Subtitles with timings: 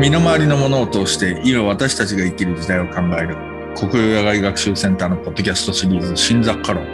[0.00, 3.36] 身の回りのものを通して今私たちが生きる時代を考える。
[3.76, 6.86] 国用野外学習センターのポッドキャストシリーズ新雑貨論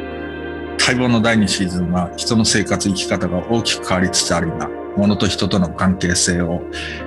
[0.76, 6.62] 待望の第2シーズンは人の生活生き方が大きく変わりつつある今物と人との関係性を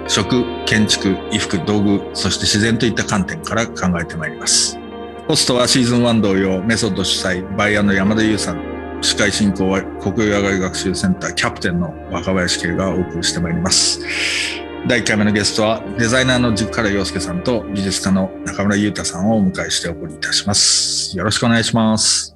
[0.07, 4.79] 食建築衣服道具そして自然といった観点から考えてまいります。
[5.27, 8.69] ホストはシーズン1同様メソッド主催バイヤーの山田優さん。
[9.01, 14.68] 司会進行は国用野外学習センターキャプテンの若林圭がお送りしてまいります。
[14.87, 21.15] 第1回目のゲストはデザイナーの塾から洋介さんと美術家の中村裕太さんをお迎えしてお送りいたします。
[21.17, 22.35] よろしくお願いします。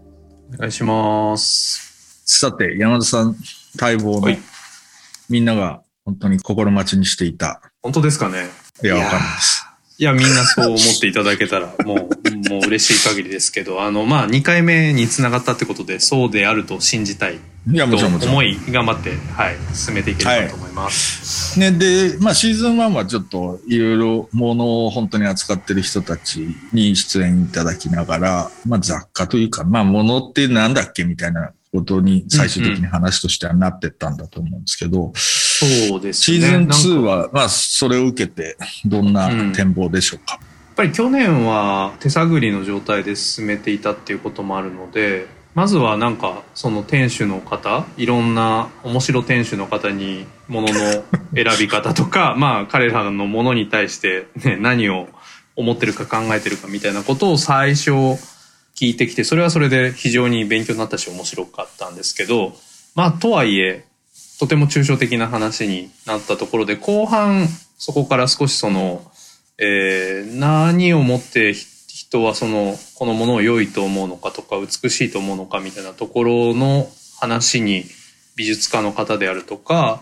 [0.54, 2.22] お願いします。
[2.26, 3.36] さて山田さん
[3.80, 4.36] 待望の
[5.30, 7.62] みんなが本当に心待ちにしていた。
[7.82, 8.50] 本当ですかね。
[8.84, 9.66] いやわかんないです。
[10.00, 12.10] いや、みんなそう思っていただけたら、もう、
[12.50, 17.40] もう嬉しい限りですけど、あの、まあ、2回目につながったってことで、そうであると信じたい。
[17.72, 18.16] いや、もちろん。
[18.16, 21.60] 思い、頑張って、はい、進めていければと思います。
[21.60, 36.38] はい、ね、で、まあ、シーズン1はちょっと、いろいろものを本当に扱ってる人たちに出演いただきながら、まあ、雑貨というか、まあ、ものってなんだっけみたいなことに最終的に話としてはなってったんだと思うんですけど、そうですね。
[36.38, 50.74] シーズン2は、まあ、それを受けて、どんな展望でしょうか、うん、っぱり去年は手探りの状態で進めていたっていうこともあるので、まずはなんか、その店主の方、いろんな面白店主の方に、ものの
[51.36, 55.08] 選び方とか、 まあ、彼らのものに対して、ね、何を
[55.56, 57.92] 思ってるか考えてるかみたいなことを最初
[58.76, 62.56] 聞いてきて、それはそれで非常に勉強になったし面白かったんですけど、
[62.96, 63.86] まあ、とはいえ、
[64.40, 67.48] とても抽象的な話になったところで、後半、
[67.78, 69.06] そこから少しその、
[69.58, 77.86] えー、何をもって人はその、このものを良いと思うのかとか、美しいと思うのかみたいなところの話に、
[78.36, 80.02] 美術家の方であるとか、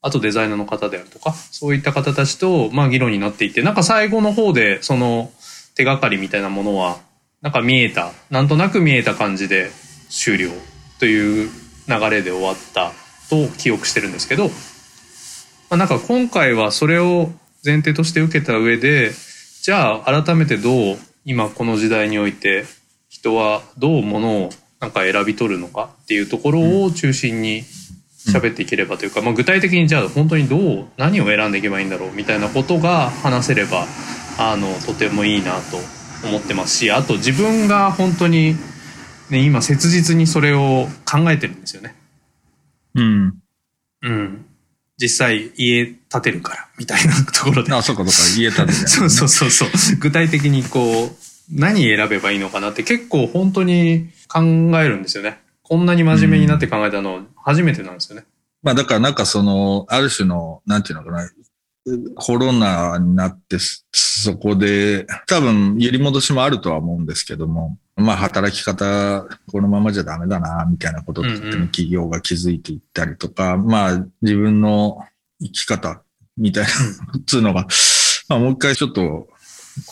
[0.00, 5.30] あとデザイナーの方であるとか、そういった方たちと、まあ議論になっていて、なんか最後の方で、その
[5.74, 6.98] 手がかりみたいなものは、
[7.40, 9.70] なんか見えた、なんとなく見えた感じで
[10.08, 10.50] 終了
[10.98, 11.50] という
[11.88, 12.92] 流れで終わった
[13.30, 14.54] と記憶してるんですけど、ま
[15.70, 17.30] あ、なんか今回はそれを
[17.64, 19.12] 前提として受けた上で、
[19.62, 22.64] じゃあ改めてどう今この時代において
[23.08, 27.64] 人はどうものをなんか選び取るのかっていうところを中心に
[28.26, 33.86] 喋っていければというか、まあ、具体的にじゃあ本当にどう何を選んでいけばいいんだろうみたいなことが話せれば
[34.38, 35.76] あのとてもいいなと
[36.26, 38.54] 思ってますしあと自分が本当に、
[39.30, 41.96] ね、今切実にそれを考えてるんですよね。
[42.94, 43.34] うん。
[44.02, 44.46] うん。
[45.00, 47.72] 実際家建てるからみたいなところで。
[47.72, 49.68] あ、そうかそうか、家建てる、ね、 そうそうそうそう。
[49.98, 55.40] 具体的にこう、何選べばいいのかなって結構本当に考えるんですよね。
[55.62, 58.26] こんなに真面目になって考えたの初めてなんですよね。
[58.62, 61.30] まあだからなんかその、ある種の、なんていうのかな、
[62.16, 63.58] コロナになって、
[63.92, 75.04] そこで、多分、揺り戻しもあるとは思うんですけども、まあ、働き方、このままじゃダメだな、みたいなことって企業が気づいていったりとか、うんうん、まあ、自分の
[75.40, 76.02] 生き方、
[76.36, 76.70] みたいな、
[77.26, 77.66] つうのが、
[78.28, 79.28] まあ、もう一回ちょっと、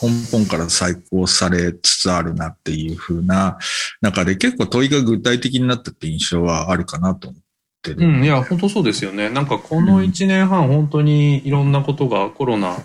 [0.01, 3.57] 根本から再考されつつあるなっていう風な
[4.01, 7.41] 中で、結構問いが具体的になったって印象はあるかなと思っ
[7.81, 8.07] てる。
[8.07, 9.29] うん、いや、本当そうですよね。
[9.29, 12.77] なんかこの1年半、本当にいろんなことがコロナ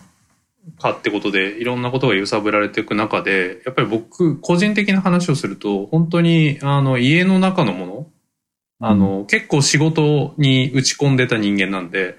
[0.78, 8.06] かってことで、いろんなことが揺さぶられていく中で、やっぱり僕、個人的な話をすると、本当に、あの、家の中のもの、
[8.80, 12.16] あの、うん、結構仕事に打ち込んでた人間なんで、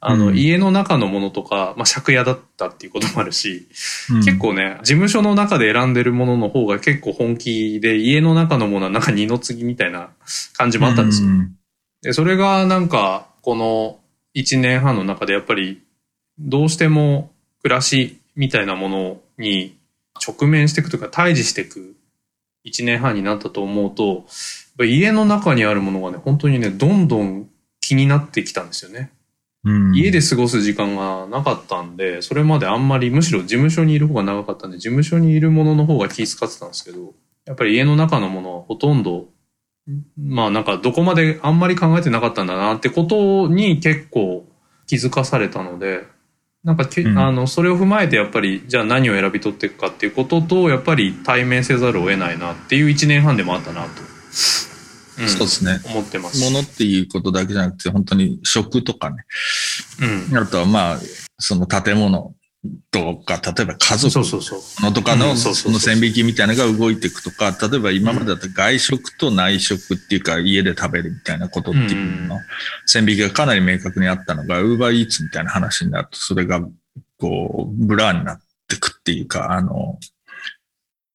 [0.00, 3.66] あの、うん、家の中のものとか、まあ、借家だったっていうこともあるし、
[4.10, 10.10] うん、結構ね、事務所の中で選んでるものの方が結構本気で、家の中のものはなんか二の次みたいな
[10.56, 11.28] 感じもあったんですよ。
[12.02, 13.98] で、それがなんか、この
[14.34, 15.82] 1年半の中でやっぱり、
[16.38, 17.32] どうしても
[17.66, 19.76] 暮らしみたいなものに
[20.24, 21.96] 直面していくというか対峙していく
[22.64, 24.24] 1年半になったと思うと、
[24.84, 27.48] 家の中にあるものがね、本当にね、どんどん
[27.80, 29.10] 気になってきたんですよね。
[29.64, 37.14] うん、家で過ごす時間がなかったんで、それまであんまり、むしろ事務所にいる方が長かったんで、事務所にいるものの方が気遣ってたんですけど、
[37.46, 39.26] やっぱり家の中のものはほとんど
[40.16, 44.44] まあなんかどこまであんまり考えてなかったんだなってことに結構
[44.88, 46.04] 気づかされたので、
[46.66, 53.88] なんかけ、うん、あの、それを踏まえてやっぱり、じゃあ何を選び取っていくかっていうことと、やっぱり対面せざるを得ないなっていう一年半でもあったなと。
[55.18, 55.78] うん、そうですね。
[55.84, 56.42] 思ってます。
[56.44, 59.16] 物っていうことだけじゃなくて、本当に食とかね。
[60.30, 60.36] うん。
[60.36, 60.98] あとはまあ、
[61.38, 62.34] その建物
[62.90, 64.18] とか、例えば家族
[64.80, 72.38] のとかの、その線引きみたいなのが動いていくとか、例えば今までだと外食と内食っていうか、家で食べるみたいなことっていうの？
[72.86, 76.60] 線引きがかなり明確にあったのが、ウーバーイーツみたいな話になると、それが
[77.18, 79.98] こう、 blur になってくっていうか、あの、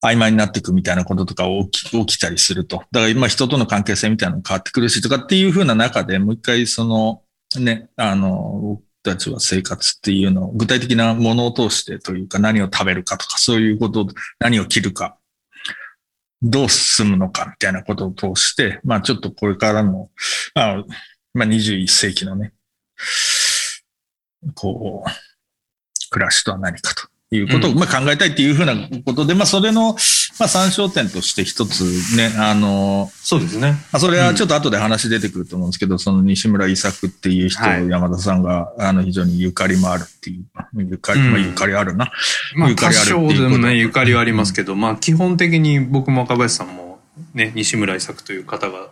[0.04, 2.78] 曖昧になっていくみたいなこととか起き起きたりすると。
[2.90, 7.22] だから今人との関係性みたいなの変わってくるしとかっていう風な中でもう一回その、
[7.60, 8.28] ね、あの、
[8.60, 14.06] 僕たちは生活っていうのを具体的なものを通してというか何を食べるかとかそういうこと、
[14.38, 15.16] 何を着るか、
[16.42, 20.10] どう進むのかみたいなことを通して、まあちょっとこれからの、
[20.54, 20.84] まあ、
[21.34, 22.52] まあ21世紀のね、
[24.54, 25.10] こう、
[26.10, 27.11] 暮らしとは何かと。
[27.36, 28.74] いうことを、まあ考えたいっていうふうな
[29.04, 29.94] ことで、まあそれの、
[30.38, 31.82] まあ参照点として一つ
[32.16, 33.72] ね、あの、そうですね。
[33.92, 40.44] まあ、それはちょっと後で話出てくると思うんですけど、その西村伊作っていう人、はい山田さんが、あの、非常にゆかりもあるっていう、
[40.76, 42.12] ゆかり、うんまあ、ゆかりあるな。
[42.54, 47.00] まあ、ゆかりあるっていうこと多少でもね、ゆかりはありますけど、まあ、基本的に僕も若林さんも、
[47.34, 48.88] ね、西村伊作という方が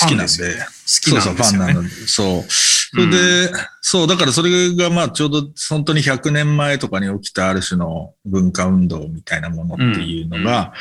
[0.00, 0.26] 好きなんで。
[0.26, 0.66] 好きなんですよね。
[0.86, 1.88] そうそう、ファンなので。
[1.88, 2.44] そう。
[2.90, 10.72] それで、そう、だからそれがまあちょうど本当に100年前とかに起きたある種の文化運動みたいなものっていうのが、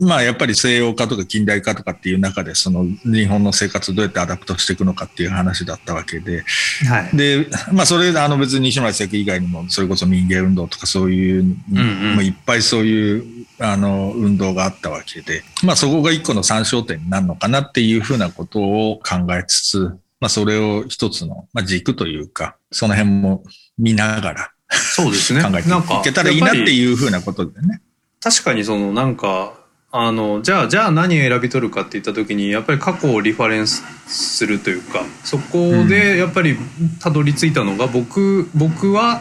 [0.00, 6.42] まあやっぱり西洋化とか近代化とかっていう中でその日本の生活をどうやって adapt していくのかっていう話だったわけで、
[6.88, 7.16] はい。
[7.16, 12.14] で、まあそれあの別に西村関以外にもそれこそ民芸運動とかそういう、んうん。
[12.16, 23.44] まあいっぱいそういうあの運動があったわけで、まあそこが一個の参照点になるのかなっていうふうなことを考えつつ、まあそれを一つの、まあ、軸というか、その辺も
[23.76, 25.42] 見ながらそうですね。
[25.42, 26.64] 考えていけたらいいなってう。
[26.70, 27.82] いうふうなことでね。
[28.22, 29.52] 確かにそのなんか、
[29.92, 36.56] あの、じゃあ、じゃあ何を選び取るかって言った時に、やっぱり過去をリファレンスするというか、そこでやっぱり
[37.00, 39.20] たどり着いたのが、僕、僕は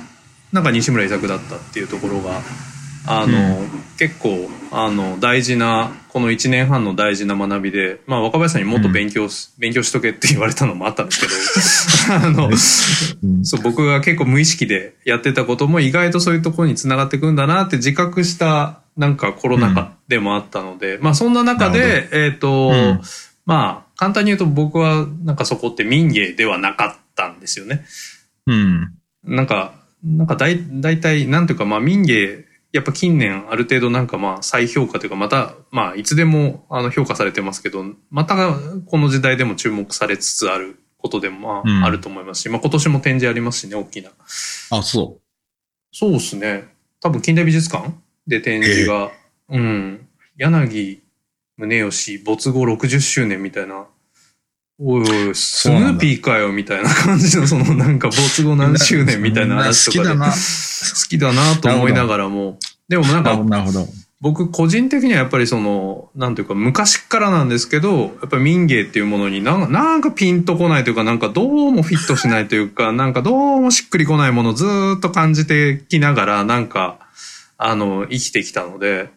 [0.54, 2.40] なんか西村伊作だったっていうところが、
[3.06, 3.60] あの、
[3.98, 13.46] 結構、あの、大事な、この1年半の大事な学びで、まあ若林さんにもっと勉強す、勉強しとけって言われたのもあったんですけど、 あの、うん。
[13.46, 23.02] そう、僕が結構無意識でやってたことも意外とそういうところにつながっていくんだなって自覚したなんかコロナ禍でもあったので、まあそんな中なで、えっ、と、うん。
[23.46, 27.86] まあ簡単に言うと僕はなんかそこって民芸ではなかったんですよね。
[28.48, 28.94] うん。
[29.24, 29.74] なんか、
[30.04, 38.36] なんか大大体、なんていうかまあ民芸、やっぱ近年ある程度なんかまあ再評価というかまた、まあいつでもあの評価されてますけど、また
[38.88, 44.10] この時代でも注目されつつあることでもまうんああると思いますし、まあ今年も展示ありますしね、大きな。
[44.72, 45.20] あ、そ
[45.92, 46.66] そうですね。
[47.00, 47.92] 多分近代美術館
[48.26, 49.12] で展示が、
[49.50, 50.08] うん。
[50.36, 51.04] 柳
[51.58, 53.86] 宗悦没後60周年みたいな。
[54.80, 60.10] おいおい、スヌーピーかよみたいな感じの、そのなんか没後何周年みたいな話とかで。
[60.10, 60.32] 好きだな。
[60.32, 62.58] 好きだなと思いながらも。
[62.88, 63.88] でもなんかなるほど。
[64.20, 77.00] 僕個人的にはやっぱりその、なんていうか昔からなんですけど、やっぱり民芸っていうものになんなんかピンとこないというか、なんかどうもフィットしないというか、なんかどうもしっくりこないものをずーっと感じてきながら、なんか、
[77.58, 79.10] あの、生きてきたので、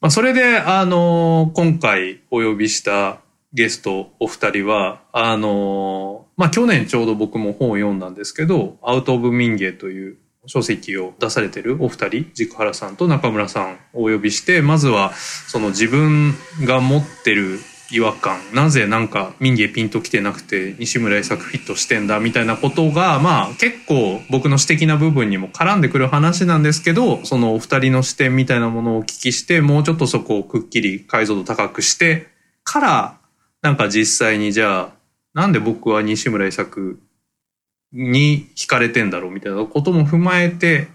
[0.00, 3.18] まあそれで、あの、今回お呼びした
[3.52, 10.16] ゲストお二人は、あの、まあ去年ちょうど僕も本を読んだんですけど、アウト・オブ・民芸という
[10.46, 17.58] 書籍を出されてるお二人、軸原さんと中村さんをお呼びして、まずはその自分が持ってる
[17.92, 32.28] 違和感、なぜなんか民芸ピンときてなくて西村伊作フィットしてんだみたいなことが、まあ結構僕の私的な部分にも絡んでくる話なんですけど、そのお二人の視点みたいなものをお聞きして、もうちょっとそこをくっきり解像度高くして
[32.62, 33.19] から、
[33.62, 34.92] なんか実際にじゃあ、
[35.34, 37.00] なんで僕は西村伊作
[37.92, 40.88] に惹かれてんだろうみたいなことも踏まえて、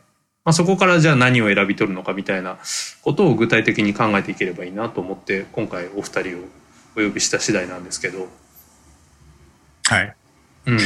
[0.44, 2.58] まあ、そこからじゃあ何を選び取るのかみたいな
[3.02, 6.42] ことを具体的に考えていければいいなと思って今回お二人を
[6.98, 8.28] お呼びした次第なんですけど、
[9.88, 10.16] はい。
[10.68, 10.80] うん、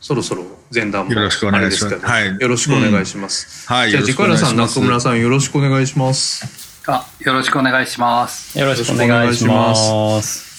[0.00, 3.68] そろそろ前段もよろしくお願いしますあれですけどはいよろしくお願いします。
[3.68, 3.90] はい。
[3.90, 6.82] じゃあ、よろしく軸原さん、お願いします中村さん、よろしくお願いします。
[6.86, 8.58] あ、よろしくお願いします。
[8.58, 10.49] よろしくお願いします。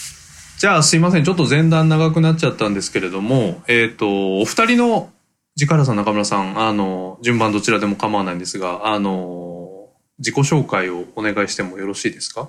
[0.61, 1.23] じゃあ、すいません。
[1.23, 5.09] ちょっと前段長くなっちゃったんですけれども、えっ、と、お二人の、
[5.55, 9.89] 軸原さん、中村さん、あの、順番どちらでも構わないんですが、あの、
[10.19, 12.47] 自己紹介をお願いしてもよろしいですか？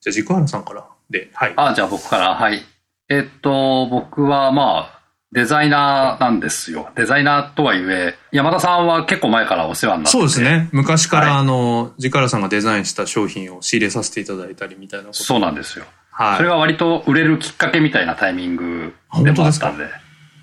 [0.00, 1.52] じゃあ、軸原さんからで、はい。
[1.56, 2.62] あ、じゃあ僕から、はい。
[3.10, 6.88] えっと、僕はまあ、デザイナーなんですよ。
[6.94, 10.40] デザイナーとはいえ、山田さんは結構前からお世話になってそうです。
[10.40, 10.70] ね。
[10.72, 15.22] 昔から、はいあの、軸原さんがデザインした商品を仕入れさせていただいたりみたいなこと。
[15.22, 15.84] そうなんですよ。
[16.12, 16.36] はい。
[16.36, 19.84] それが割と売れるきっかけみたいなタイミングでもあったんで。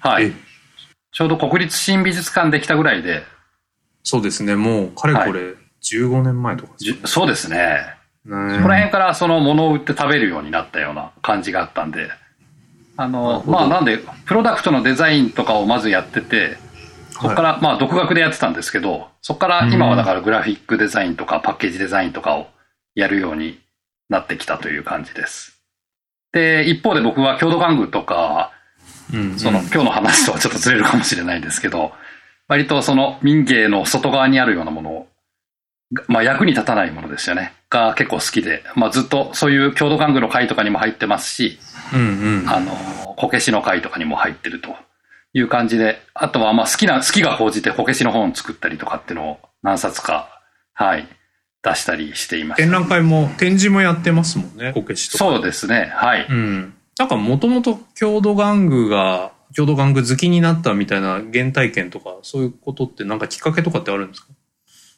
[0.01, 0.33] はえい。
[1.11, 3.23] ちょうど国立新美術館できたぐらいで、
[4.03, 4.55] そうですね。
[4.55, 7.95] もう、かれこれ、15年前とかですじゅそうですね。
[8.25, 8.55] ね。
[8.57, 12.09] そこら辺からその物を売って食べるようになったような感じがあったんで、
[12.97, 16.57] あの、まあなんで、プロダクトのデザインとかをまずやってて、
[17.11, 22.47] そこから、まあ独学でやってたんですけど、そこから今はだからグラフィックデザインとかパッケージデザインとかを
[22.95, 23.59] やるように
[24.09, 25.48] なってきたという感じです。
[26.31, 28.51] で、一方で僕は郷土玩具とか、
[29.13, 31.91] うんその、今日の話とはちょっとずれるかもしれないんですけど、
[32.47, 35.07] 割とその民芸の外側にあるようなものを、
[36.07, 37.53] まあ役に立たないものですよね。
[37.69, 41.59] が結構好きで、まあずっとそういう郷土玩具の会とかにも入ってますし、
[41.93, 42.49] うんうん。
[42.49, 42.73] あの、
[43.17, 44.75] こけしの会とかにも入ってると
[45.33, 50.41] いう感じで、あとはまあ好きな、好きが高じてこけしの本を作ったりとかっていうのを何冊か、
[50.73, 51.07] はい、
[51.61, 52.61] 出したりしています。
[52.61, 55.25] 展覧会も展示もやってますもんね、こけしとか。
[55.25, 56.25] そうですね、はい。
[56.29, 56.73] うん。
[56.97, 64.27] なんかもともと郷土玩具が、郷土玩具好きになったみたいな原体験とか、そういうことってなんかきっかけとかってあるんですか？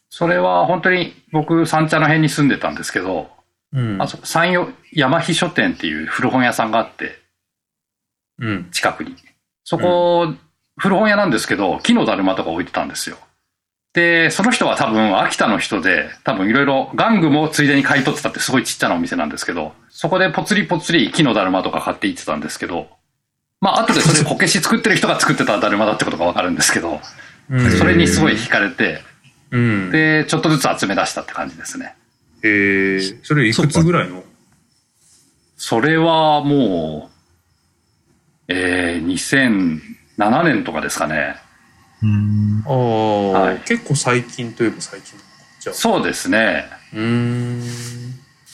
[0.09, 3.29] それは本当に僕、三茶の辺に住んでたんですけど、
[3.73, 7.17] うんあそ山陽山日書店っていう古本屋さんがあって、
[8.39, 8.69] うん。
[8.71, 9.15] 近くに。
[9.63, 10.33] そこ、
[10.77, 13.17] 古本屋なんですけど、木のだるまとか置いてたんですよ。
[13.93, 22.87] で、その人は多分秋田の人で、多分いろいろ玩具もついでに買い取ってたってすごいちっちゃなお店なんですけど、そこでぽつりぽつり木のだるまとか買っていってたんですけど、
[23.59, 27.01] まあ後でそれこけし作ってる人が作ってただるまだってことがわかるんですけど、
[27.49, 29.01] うんそれにすごい惹かれて、
[29.51, 29.91] うん。
[29.91, 31.95] で、ちょっとずつ集め出したって感じですね。
[32.43, 34.23] えー、それいくつぐらいの？
[35.57, 37.09] それはも
[38.47, 39.79] う、えー、
[40.17, 41.35] 2007年とかですかね。
[42.03, 45.75] うんああ、はい結構最近といえば最近なのかじゃあ。
[45.75, 46.65] そうですね。
[46.93, 47.61] うーん。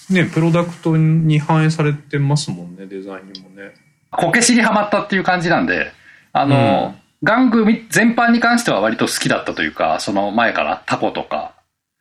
[0.09, 3.73] ね、プロダクトに反映されてますもんね、デザインにもね。
[4.11, 5.91] こけしにはまったっていう感じなんで、
[6.31, 11.53] あの、玩具み全般に関しては割と好きだったというか、その前からタコとか、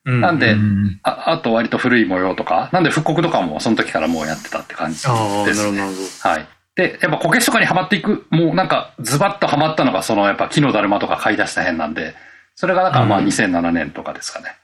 [0.05, 5.15] うなんでうんああと割と古い模様とか、なんで復刻とかもその時からもうやってたって感じです、ね。
[5.15, 6.29] ああ、なるほど、なるほど。
[6.29, 6.49] はい。
[6.77, 12.15] で、やっぱこけしとかにはまっていく、もうなんかズバッとはまったのがそのやっぱ木のだるまとか買い出した辺なんで、
[12.55, 14.57] それがだからまあうん2007年とかですかね。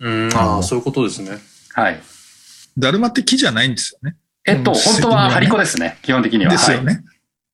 [0.00, 1.38] うん、ああ、そういうことですね。
[1.74, 2.00] はい。
[2.78, 4.16] だるまって木じゃないんですよね。
[4.44, 6.50] えっと、うん本当は張り子ですね、基本的には。
[6.50, 7.02] ですよね。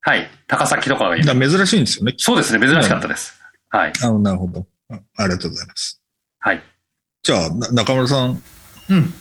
[0.01, 0.19] はい。
[0.19, 0.31] はい。
[0.49, 1.23] 高崎とかがいい。
[1.23, 2.15] だから珍しいんですよね。
[2.19, 3.41] そうですね、珍しかったです。
[3.71, 3.93] はい。
[4.03, 4.67] あなるほど。
[4.91, 6.01] うんありがとうございます。
[6.41, 6.63] はい。
[7.23, 8.43] じゃあ、な中村さん。
[8.91, 9.15] うん。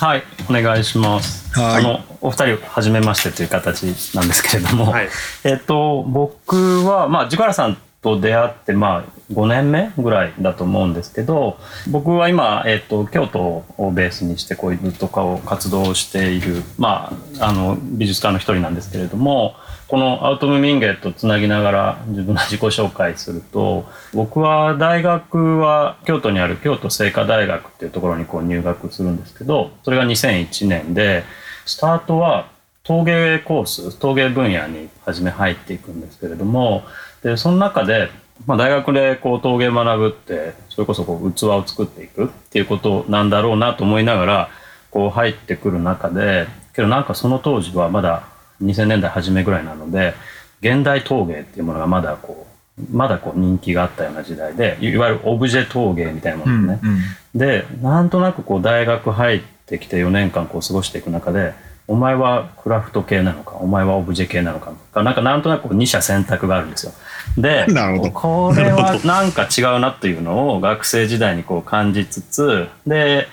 [0.00, 1.42] はい、お願いします。
[1.58, 3.84] はいあの、お二人、はじめましてという形
[4.14, 5.08] なんですけれども、はい。
[5.44, 11.58] えっと、僕は、まあ、ジカラさんと出会って、まあ、5年目ぐらいだと思うんですけど、
[11.88, 19.56] 僕は今、えっと、京都をベースにして、こういうとかを活動している、まあ、あの、美術家の一人なんですけれども、
[19.92, 23.84] このアウトム民芸とつなぎながら自分の自己紹介すると、
[24.14, 31.24] 僕は大学は京都にある京都精華大学っていうところにこう入学するんですけど、それが2001年で、
[31.66, 32.48] スタートは
[32.84, 36.84] 陶芸コース、陶芸分野に初め入っていくんですけれども、
[37.22, 38.08] で、その中で、
[38.46, 44.48] まあ、大学でこう陶芸学ぶって、それこそこう器を作っていくっていうことなんだろうなと思いながら、
[44.90, 48.31] こう入ってくる中で、けどなんかその当時はまだ
[48.62, 50.14] 2000年代初めぐらいなので、
[50.60, 52.46] 現代陶芸っていうものがまだこ
[52.78, 56.92] う、まだこう人気があったような時代で、いわゆるオブジェ陶芸みたいなものですね。
[57.34, 61.54] で、なんとなくこう大学入ってきて4年間こう過ごしていく中で、
[61.88, 66.92] お前はクラフト系なのか、お前はオブジェ系なのか、なんかなんとなくこう二者選択があるんですよ。
[67.36, 73.26] で、 なるほどこれはなんか違うなっていうのを学生時代にこう感じつつ、で、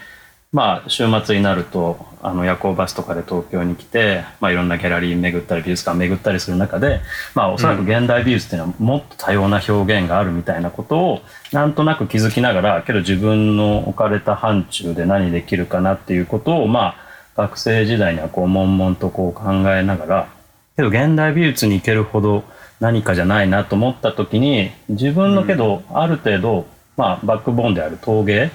[0.52, 7.02] まあ週末になると、あの夜行バスとかで東京に来て、まあいろんなギャラリー巡ったり美術館巡ったりする中で、
[7.34, 11.22] まあおそらく現代美術っていうのはもっと多様な表現があるみたいなことを
[11.54, 20.30] なんとなく気づきながら、けど自分の置かれた範疇で何できるかなっていうことを、まあ学生時代にはこう悶々とこう考えながら、
[20.76, 22.44] けど現代美術に行けるほど
[22.80, 26.66] 何かじゃないなと思った時に、自分のけどある程度、
[26.98, 28.52] まあバックボーンである陶芸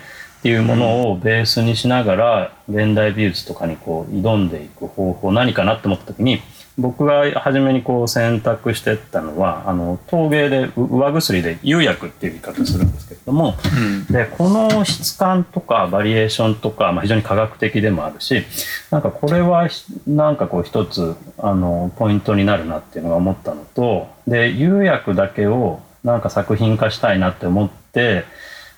[0.48, 6.40] いうものをベースにしながら現代美術とかにこう挑んでいく方法何かなって思った時に
[6.76, 14.12] 僕が初めにこう選択してったのはあの陶芸でう上薬で釉薬っていう言い方するんですけれどもうん。
[14.12, 18.42] でこの質感とかバリエーションとか、まあ、非常に科学的でもあるし
[18.90, 28.24] なんかこれはひなんかこう一つあのポイントになるなっていうのが思ったのとで釉薬だけをなんか作品化したいなって思って、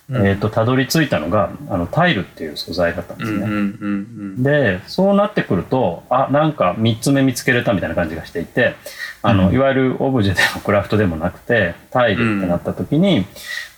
[0.08, 3.38] えー、とたどり着いたのがあのタイルっていう素材だったんですね。
[3.38, 3.58] うんうんう
[4.40, 8.76] んでそうなってくるとあなんか3つ目見つけれたみたいな感じがしていて
[9.22, 9.54] あの、うん。
[9.54, 13.24] いわゆるオブジェでもクラフトでもなくてタイルってなった時に、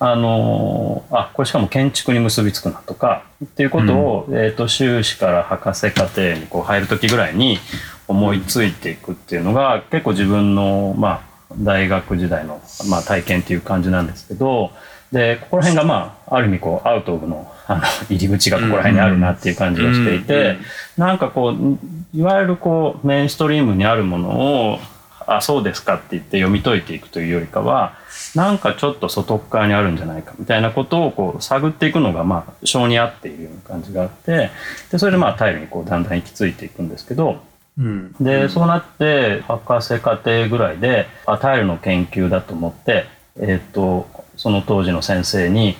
[0.01, 7.59] あのあこれしかも建築に結びつくなとかっていうことを、えー、と修士から博士課程にこう入る時ぐらいに
[8.07, 14.71] 思いついていくっていうのが結構自分のまあ大学時代の、まあ、体験っていう感じなんですけど、
[15.13, 20.59] で、ここら辺がまあ、ある意味こう、アウトオブの、あの、入り口がここら辺にあるなっていう感じがしていて、
[20.97, 21.79] なんかこう、
[22.17, 24.79] いわゆるこう、メインストリームにあるものを、
[25.27, 27.95] あ、そうですかって言って読み解いていくというよりかは、
[28.35, 34.51] なんかちょっと外側にあるんじゃないかみたいなことをこう探っていくのがまあ性に合っているような感じがあって
[34.91, 37.41] でそれでまあタイルにこうだんだん行き着いていくんですけど
[37.79, 38.13] うん。
[38.21, 43.07] で、そうなって博士課程ぐらいであタイルの研究だと思って、
[43.41, 44.09] えっと
[44.39, 45.77] その当時の先生に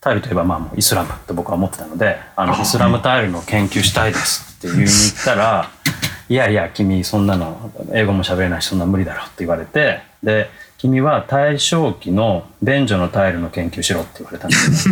[0.00, 5.70] タイルといえばまあもうイスラムって僕は思ってたのであのイスラムタイルの研究したいですって言いに行ったら
[6.28, 6.34] い。
[6.34, 14.88] やいや君そんなの英語も喋れないしそんな無理だろって言われてで君は大正期の便所のタイルの研究しろって言われたんです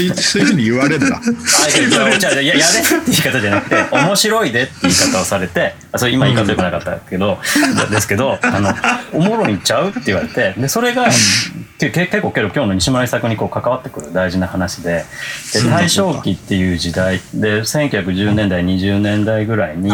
[0.00, 0.14] よね。
[0.14, 1.16] そういうふうに言われるんだ。
[1.16, 7.38] あいやい やれって言い方じゃなくて面白いでって言い方をされてあそれ今言い方よくなかったけど、
[7.90, 8.74] ですけどあの
[9.12, 11.08] おもろいんちゃうって言われてでそれが、
[11.78, 15.04] け結構けど今日の西村作にこう関わってくる大事な話で
[15.52, 19.90] で大正期っていう時代で1910年代20年代ぐらいに。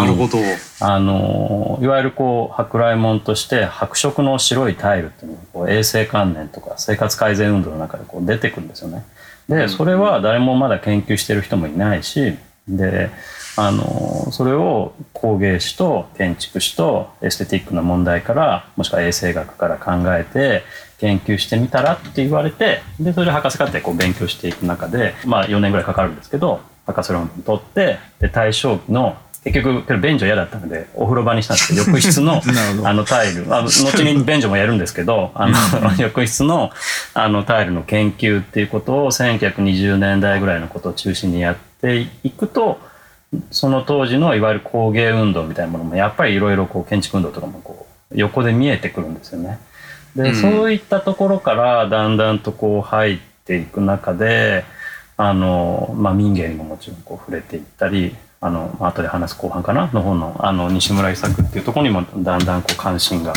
[0.81, 9.05] あのいわゆるこう舶来物として白色の白いタイルっていうのがこう衛生観念とか生活改善運動の中でこう出てくるんですよね。
[9.49, 12.35] でそれは誰もまだ研究してる人もいないし
[12.69, 13.11] で
[13.57, 20.63] あのそれを工芸士と建築士とエステティックな問題からもしくは衛生学から考えて
[20.99, 29.17] 研究してみたらって言われてでそれで博士課程こう勉強していく中でまあ4年ぐらいかかるんですけど博士論文取ってで大正期の
[29.53, 32.43] 結局けど便所嫌だったのでお風呂場にしたんですけど 浴室の
[32.85, 33.47] あのタイル。
[33.55, 35.57] あの後に便所もやるんですけどあの
[35.99, 36.71] 浴室の
[37.15, 42.79] あのタイルの研究っていうことを1920年代ぐらいのことを中心にやっていくと
[43.51, 49.59] その当時のいわゆる工芸運動みたいなものもやっぱりいろいろこう建築運動とかもこう横で見えてくるんですよね。
[50.17, 50.35] で、うん。
[50.35, 54.65] そういったところからだんだんとこう入っていく中で
[55.17, 63.33] あの、まあ、民芸にももちろんこう触れていったりあのまあ後で話す後半かなの方のあの西村伊作っていうところにもだんだんこう関心が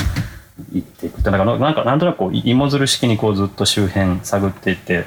[0.73, 5.05] いっていくってなんかなんかなんとなくこう芋づる式にこうずっと周辺探っていって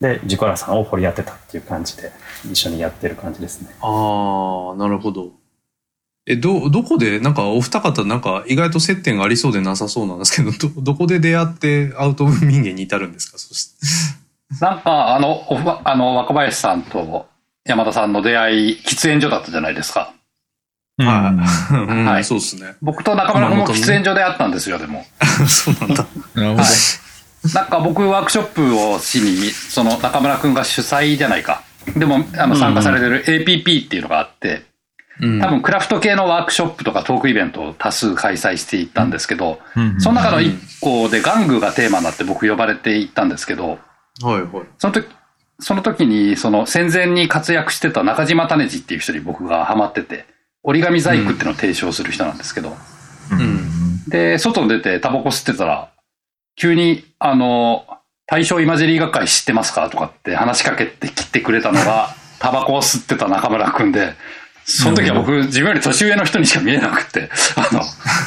[0.00, 2.10] で自己原さんを掘り当てたっていう感じで
[2.50, 3.68] 一緒にやってる感じですね。
[3.80, 5.28] ああ、なるほど。
[6.26, 13.38] え、ど、どこで、なんかお二方なんか意外と接点がありそうでなさそうなんですけど、ど、どこで出会ってアウトオブ民芸に至るんですか？
[13.38, 13.76] そして。
[14.60, 17.26] なんか、あの、おふあの、若林さんと
[17.64, 20.14] 山田さんの出会い、喫煙所だったじゃないですか。
[20.98, 21.30] は
[21.70, 22.74] いうんはいそうですね。
[22.82, 25.04] 僕と中村君も喫煙所で会ったんですよ、でも。
[25.48, 26.06] そうなんだ。
[26.34, 26.62] なるほど。
[27.54, 31.62] なんか僕ワークショップをしに、その中村君が主催じゃないか。
[31.96, 34.64] でも、あの、参加されてる APP っていうのがあって、
[35.20, 43.78] うん多分クラフト系のワークショップとかトークイベントを多数開催していったんですけど、うんその中の一個で玩具がテーマになって僕呼ばれていったんですけど、
[44.22, 44.48] はいはい。
[44.78, 45.06] その時、
[45.60, 50.26] その時に、その戦前に活躍してた中島種地っていう人に僕がハマってて、
[50.62, 52.76] 折り紙細工っていうのを提唱する人なんですけど、
[53.32, 54.04] うん。
[54.08, 55.90] で、外に出てタバコ吸ってたら、
[56.56, 57.86] 急に、あの、
[58.26, 64.14] 大正イマジェリー学会知ってますかとかって話しかけてきてくれたのが、タバコを吸ってた中村くんで、
[64.64, 67.82] その時は僕、自分より年上の人にしか見えなくて、 あの、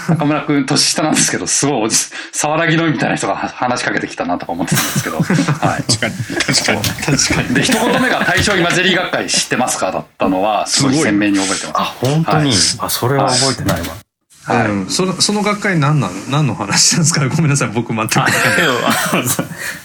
[0.10, 1.96] 中村くん年下なんですけど、すごいおじ、
[2.32, 5.84] 沢良ぎのみたいな人が話しかけてきたなとか思ってたんですけど、 はい。
[5.84, 6.82] 確かに、確かに。
[7.18, 7.56] 確かに。
[7.56, 9.92] で、一言目が大正イマジェリー学会知ってますか？
[9.92, 11.76] だったのは、すごい鮮明に覚えてます。
[11.76, 13.88] あ本当に、はいあそれは覚えてないわ。
[13.88, 14.03] はい
[14.50, 14.90] うん。
[14.90, 16.14] その、その学会何なの？
[16.30, 17.28] 何の話なんですか？
[17.30, 17.70] ごめんなさい。
[17.70, 18.12] 僕全く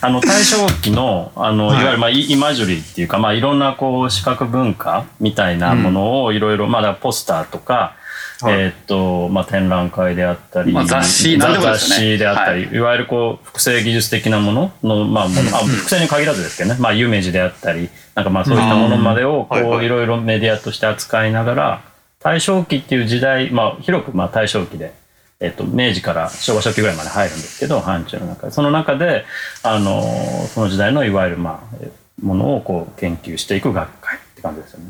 [0.01, 1.81] あの大正期のあの、はい。
[1.81, 7.95] い、わゆる、まあ、イイマジュリーっていうか、まあ、いろんなこう視覚文化みたいなものをいろいろ、まあポスターとか、
[8.41, 8.55] はい。
[8.55, 12.79] えーっとまあ、展覧会であったり、まあ雑誌雑誌であったり、、はい。
[12.81, 21.81] わゆるこう複製技術的なものの、まあものあ複製に限らずですけどね、まあ、有名字であったりなんかまあそういったものまでをこういろいろメディアとして扱いながら
[22.21, 24.93] 大正期っていう時代、まあ、広くまあ大正期で。
[25.41, 29.25] えっと、明治から昭和初期ぐらいまで入るんですけど範疇の中でその中で
[29.63, 30.03] あの
[30.49, 34.87] その時代のいわゆる、まあ、えものをこう研究していく学会って感じですよね。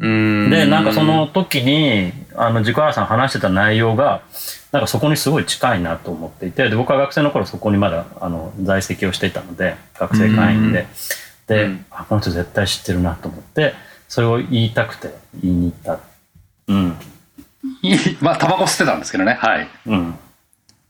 [0.00, 0.50] うん。
[0.50, 4.22] でなんかその時にあの自己原さん話してた内容が
[4.72, 10.86] なんかそこにすごい近いなと思っていてで僕は学生の頃そこにまだあの在籍をしていたので学生会員で、
[11.46, 13.74] で、うんあこの人絶対知ってるなと思って
[14.08, 16.09] それを言いたくて言いに行った。
[16.70, 16.96] うん
[17.82, 19.34] いまあ、タバコ吸ってたんですけどね。
[19.40, 19.68] はい。
[19.86, 20.14] うん、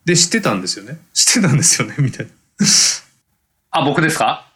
[0.04, 0.98] で、知ってたんですよね？
[1.14, 2.32] 知ってたんですよね、みたいな。
[3.72, 4.46] あ、僕ですか？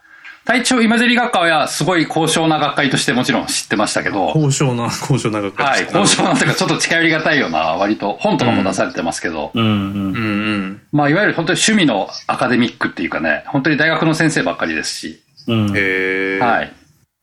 [0.44, 10.20] 体調イマジェリー学会はすごい高尚な学会としてもちろん知ってましたけど、高尚な、高尚な学会はい、高尚なというかちょっと近寄りがたいような割と本とかも出されてますけど、うん、うんうんう
[10.66, 10.82] ん。
[10.92, 15.70] まあ、いわゆる本当に趣味のアカデミックっていうかね、本当に大学の先生ばっかりですし、うん。
[15.70, 16.38] へえ。
[16.40, 16.72] はい。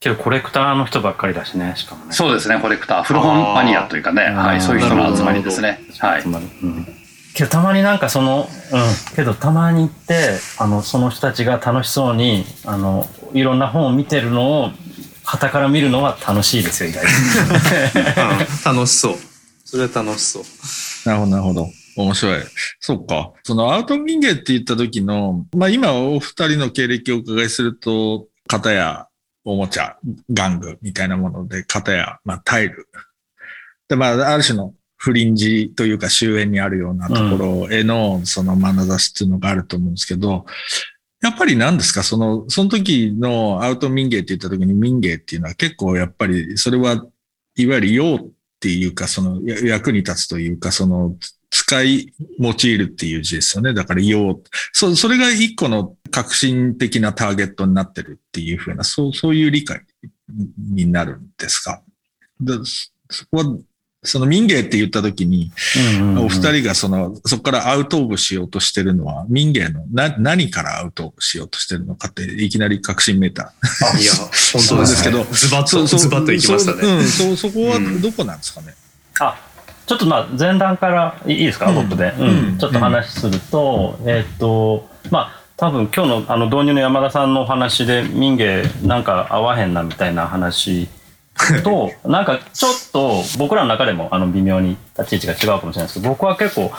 [0.01, 2.13] けどコレクターの人ばっかりだしね、しかもね。
[2.13, 5.79] そうですね、コレクター、古本マニアというかね、はい、そういう人の集まりですね。
[5.99, 6.27] はいつ。
[6.27, 6.87] まりうん。
[7.35, 9.15] けどたまになんかその、うん。
[9.15, 14.71] けどたまに行って、あの、その人たちが楽しそうに、あの、いろんな本を見てるのを、
[15.23, 19.15] 傍から見るのは楽しいですよ、意外うん 楽しそう。
[19.63, 20.43] それは楽しそう。
[21.05, 21.67] なるほど、なるほど。
[21.95, 22.41] 面白い。
[22.79, 23.31] そっか。
[23.43, 29.05] そのアウト民芸って言った時の、まあ今お二人の経歴をお伺いすると、型や
[29.43, 29.97] おもちゃ、
[30.31, 32.87] 玩具みたいなもので、型や、まあタイル。
[33.87, 40.45] で、まあある種のフリンジというか終焉にあるようなところへのその眼差しっていうのがあると思うんですけど、
[41.23, 42.03] やっぱり何ですか？
[42.03, 46.93] その、その時のアウト民芸って言った時に民芸っていうのは結構やっぱりそれは
[47.55, 51.15] いわゆる用っていうか、そのや役に立つというか、その
[51.51, 53.73] 使い用いるっていう字ですよね。
[53.73, 54.41] だから用。
[54.71, 59.81] そそれが一個の革新的なターゲットになってるっていうふうな、そう、そういう理解
[60.57, 61.81] になるんですか？
[62.39, 62.53] で
[63.09, 63.57] そこは、
[64.03, 65.51] その民芸って言った時に、
[66.17, 74.01] お二人がその、そこからアウトオブしようとしてるのは、民芸のな何からアウトオブしようとしてるのかって、いきなり革新メーター。
[74.01, 74.13] いや、
[74.53, 76.81] 本当ですけど、ズバッと、ズバッといきましたね。
[76.81, 78.73] そううん、そう、そこはうんどこなんですかね？
[79.19, 79.37] あ
[79.85, 81.75] ちょっとまあ前段からいいですか、うん。
[81.87, 82.27] 僕で、うん。
[82.27, 82.57] うん。
[82.57, 90.89] ちょっと話すると、えーっとまあ多分今日のあの導入の山田さんのお話で民芸なんか合わへんなみたいな話
[91.63, 96.71] と なんかちょっと僕らの中でもあの微妙に立ち位置が違うかもしれないですけど僕は結構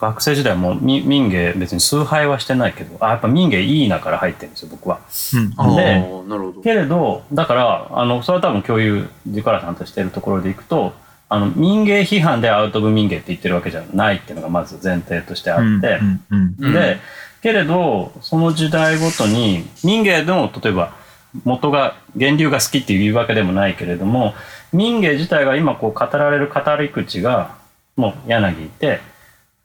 [0.00, 4.98] 学生時代もみ民芸別に崇拝はしてないけどあやっぱ民芸いいなから入ってるんですよ僕は。
[5.34, 5.76] うん。
[5.76, 5.84] で
[6.28, 6.60] なるほど。
[6.62, 10.92] けれどだからあのそれは多分共有ジカラさんとしているところでいくと
[11.28, 16.00] あの民芸批判でアウト・オブ・民芸って言ってるわけじゃないっていうのがまず前提としてあって、
[16.60, 16.98] で
[17.42, 20.94] けれどその時代ごとに民芸でも例えば
[21.44, 24.34] 元が源流が好きっていうわけでもないけれども
[24.72, 27.56] 民芸自体が今こう語られる語り口が
[27.96, 29.00] もう柳いて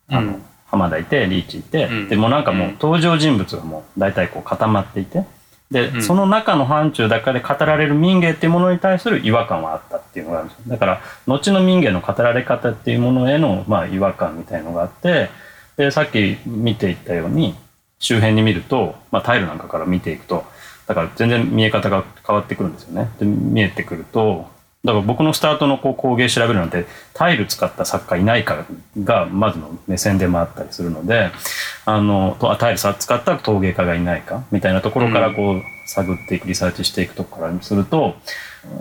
[0.08, 2.10] あの、うん浜田いてリーチいて、うん。
[2.10, 2.74] でもうなんかもううん。
[2.74, 5.26] 登場人物がもう大体こう固まっていて
[5.72, 15.30] で、うんその中の範疇だけで語られる民芸っていうものに対する違和感はあったっていうのがあるんですよだから後の民芸の語られ方っていうものへの、まあ、違和感みたいのがあって
[15.78, 17.56] でさっき見ていったように
[18.00, 20.46] 周辺に見ると、まあ、タイルなんかから見ていくと
[20.88, 23.12] だから全然見え方が変わってくるんですよね。
[23.20, 24.48] で見えてくると
[24.86, 28.66] だから僕のスタートのこう工芸調べるなんてタイル使った作家いないか
[29.04, 31.32] がまずの目線でもあったりするので
[31.86, 38.16] あのとあタイルさ使った陶芸家がいないかみたいなところからこう探っていくリサーチしていくとこからすると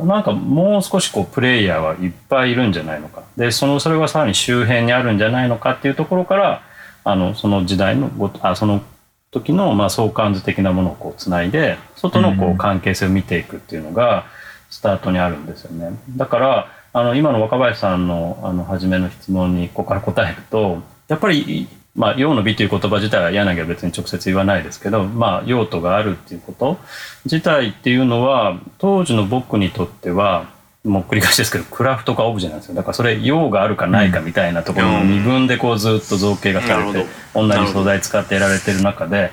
[0.04, 3.22] なんかもう少しこうプレイヤーはいっぱいいるんじゃないのか。
[3.36, 6.62] でそのそれがさらに周辺にあるんじゃないのかっていうところから
[7.04, 8.82] あのその時代のごとあその
[9.30, 12.52] 時のまあ相関図的なものをこうつないで外のこうん。
[12.54, 14.26] う関係性を見ていくっていうのが
[14.70, 15.98] スタートにあるんですよね。
[16.16, 26.78] だからあの今の若林さんのあの初めの質問にここから答えるとやっぱりまあ、用の美という言葉自体は柳は別に直接言わないですけど、まあ、用途があるっていうこと
[27.24, 30.48] 自体っていうのは当時の僕にとっては
[30.84, 32.76] もう繰り返しですけどクラフトかオブジェなんですよ。
[32.76, 39.32] だからそれ用があるかないかみたいなところの二分でこうずっと造形がされて同じ素材使ってやられてる中で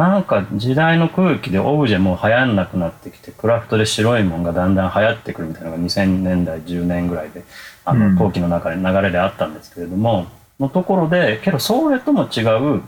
[0.00, 7.44] なんか時代の空気でオブジェもう流行んなくなってきてクラフトで白いもんがだんだん流行ってくるみたいなのが2000年代10年ぐらいで
[7.84, 8.14] あうん。
[8.14, 10.26] の陶器の中で流れであったんですけれども、
[10.58, 12.40] のところでけどそれとも違
[12.78, 12.82] う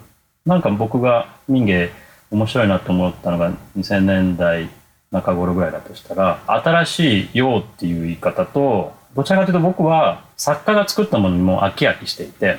[0.46, 1.90] なんか僕が民芸
[2.30, 4.70] 面白いなと思ったのが2000年代
[5.10, 12.58] 中頃ぐらいだとしたら新しい「用」っていう言い方とどちらかというと僕は作家が作ったものにも飽き飽きしていて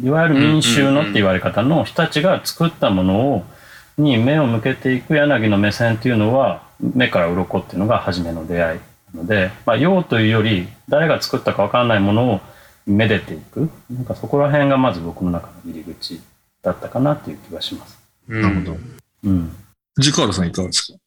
[0.00, 3.44] いわゆる民衆のって言われ方の人たちが作ったものを
[3.98, 8.80] に目を向けていく柳の目線っていうのは目から鱗っていうのが初めの出会い
[9.14, 12.40] なので、まあ、用というより誰が作ったか分からないものを
[12.86, 16.20] めでていくなんかそこら辺がまず僕の中の入り口
[16.62, 17.98] だったかなっていう気がします。
[18.28, 18.76] うんなるほど。
[19.24, 19.56] うん、
[19.98, 20.98] ジカールさんいかがですか？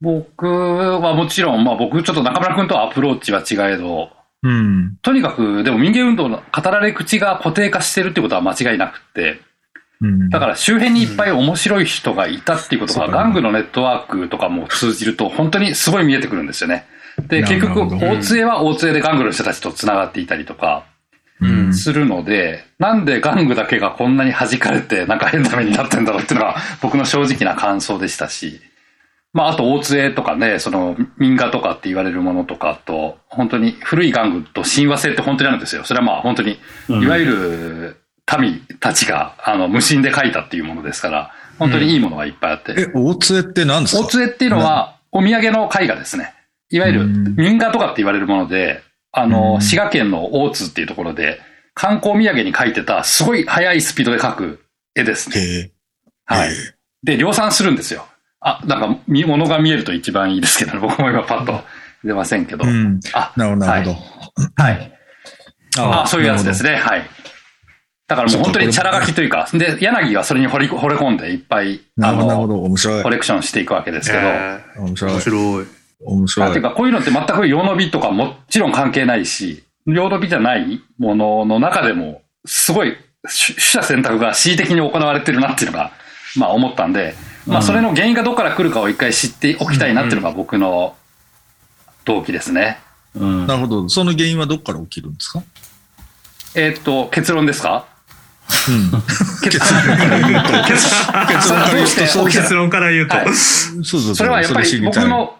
[0.00, 4.10] 僕はもちろん、まあ僕ちょっと中村君とはアプローチは違えど、
[4.42, 4.96] うん。
[5.02, 9.42] とにかく、でも民芸運動の語られ口が固定化してるってことは間違いなくって、
[10.00, 10.30] うん。
[10.30, 16.86] だから周辺にいっぱい面白い人がいたっていうことが、玩具のネットワークとかも通じると、本当にすごい見えてくるんですよね。
[17.28, 20.84] で、結局、大杖は大杖で玩具の人たちと繋がっていたりとか、
[21.40, 21.74] うん。
[21.74, 28.60] するので、なんで玩具だけがこんなに弾かれて、なんか変な目になってんだろうっていうのが僕の正直な感想でしたし、
[29.32, 35.84] まあ、あと大杖とかね、その民画とかって言われるものとかと、本当に古い玩具と親和性って本当にあるんですよ。
[35.84, 36.58] それはまあ本当に、
[36.88, 37.99] いわゆる
[38.38, 42.74] 民たちが、あの、無心で描いたっていうものですから、本当にいいものがいっぱいあって。
[42.78, 44.02] え、大杖って何ですか？
[44.02, 46.32] おつえっていうのは、お土産の絵画ですね。
[46.70, 51.40] いわゆるうん民画とかって言われるもので、あうの、ん滋賀県の大津っていうところで、
[51.74, 54.64] 観光土産に描いてた、すごい速いスピードで描く
[54.94, 55.70] 絵ですね。
[56.24, 56.50] はい。
[57.02, 58.06] で、量産するんですよ。
[58.40, 61.62] あ、なんか、み物が見えると一番いいですけどね、僕も今パッと
[62.04, 62.64] 出ませんけど。
[62.64, 63.00] うん。
[63.12, 64.62] あ、なるほど、なるほど。
[64.62, 64.92] はい。
[65.78, 66.70] あそういうやつですね。
[66.70, 66.76] ね。
[66.76, 67.02] はい。
[68.10, 72.62] だからもう本当にチャラ書きというか、で、柳がそれに掘り惚れ込んでいっぱい、あなるほど、なるほの、ど。
[72.64, 73.10] 面白いコ。
[73.10, 75.20] レクションしていくわけですけど、えー面白い面。
[75.20, 75.66] 白い。
[76.00, 76.48] 面白い。
[76.48, 85.92] あていうか、こういうのって全く用の美とかもちろん関係ないし、用の美じゃないものの中でも、すごい、取取捨選択が恣意的に行われてるなっていうのが、
[86.36, 87.14] まあ思ったんで、
[87.46, 90.96] まあそれの原因がどこから来るかを一回知っておきたいなっていうのが僕の
[92.06, 92.80] 動機ですね。
[93.14, 93.88] うんなるほど。
[93.88, 95.42] その原因はどこから起きるんですか？
[96.54, 97.72] えーっと、結論ですか？
[97.74, 97.99] うん。
[99.42, 103.16] 結論から言うと、結論から言うと、
[104.14, 104.24] そ。
[104.24, 105.36] れはやっぱり僕の、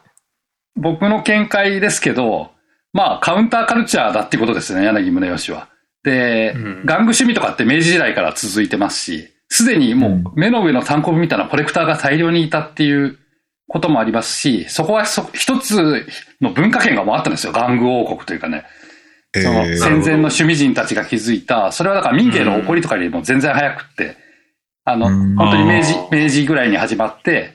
[0.77, 2.51] 僕の見解ですけど、
[2.93, 5.69] まあカウンターカルチャーだっていうことですね、柳宗悦は。
[6.03, 6.63] で、うん。
[6.83, 13.19] 玩具趣味とかって明治時代から続いてますし、すでにもう目の上の単行部みたいなコレクターが大量にいたっていう
[13.69, 16.07] こともありますし、そこは一つ
[16.41, 17.33] の文化圏がもあったん。
[17.33, 18.65] ですよ、玩具王国というかね。
[19.35, 24.17] へそのえ戦前の趣味人たちが築いた、それはだから民芸の起こりとかよりも全然早くって、
[24.85, 27.55] あの、うん本当に明治明治ぐらいに始まって、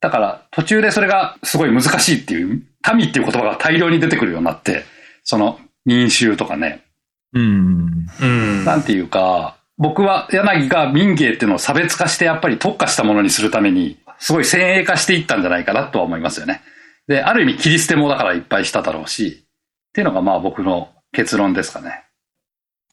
[0.00, 2.62] だから途中でそれがすごい難しいっていう、
[2.94, 4.84] 民っていう言葉が大量に出てくるようになって、
[5.22, 6.84] その民衆とかね、
[7.32, 8.06] うん。
[8.20, 8.64] うん。
[8.64, 16.62] なんていうか、僕は柳が民芸っていうのを差別化してやっぱり特化したものにするために、すごい先鋭化していったんじゃないかなとは思いますよね。
[17.08, 19.44] で、ある意味切り捨てもだからいっぱいしただろうし、
[19.90, 22.04] っていうのがまあ僕の結論ですかね。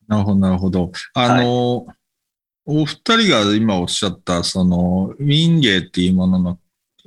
[0.07, 0.91] なるほど、なるほど。
[1.13, 1.87] あの、
[2.65, 6.59] お二人が今おっしゃった、その、民芸っていうものの、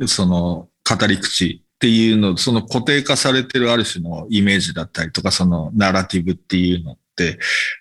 [0.07, 7.39] その、語り口っていうの、その固定化されてるある種のイメージだったりとか、そのナラティブっていうのって、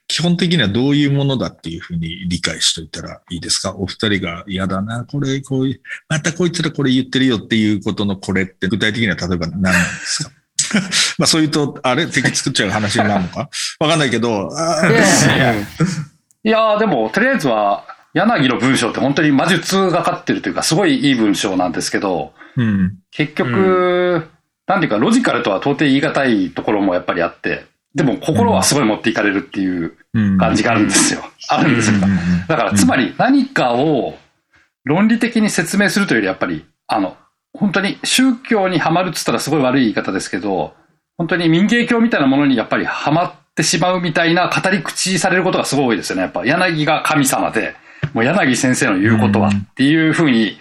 [0.07, 3.75] 基本的にはどういうものだっていうふうに理解しといたらいいですか？
[3.75, 10.31] お二人が嫌だな、これ、こういう、またこいつらこれ言ってるよっていうことのこれって具体的には例えば何なんですか？
[11.17, 12.07] まあそういうと、あれ？
[12.07, 13.49] 敵作っちゃう話になるのか？
[13.79, 14.49] わかんないけど、
[16.45, 22.97] いやーでも、とりあえずは、柳の文章って本当に魔術がかってるというか、すごいいい文章なんですけど、うん。
[23.11, 24.27] 結局、
[24.67, 30.37] なんていうか、ロジカルとは到底言い難いところもやっぱりあって、でも心はすごい持っていかれるっていううん。
[30.37, 31.23] 感じがあるんですよ。
[31.49, 31.97] あるんですよ。
[32.47, 34.17] だから、つまり何かを
[34.83, 37.17] 論理的に説明するというより、やっぱり、あの、
[37.53, 40.73] 本当に宗教にはまるっつったらすごい悪い言い方ですけど、
[41.17, 46.23] 本当に民芸教みたいなものにやっぱりはまってしまうみたいな語り口されることがすごい多いですよね。
[46.23, 47.75] やっぱ柳が神様で、
[48.13, 50.57] もう柳先生の言うことはうんっていうふうに、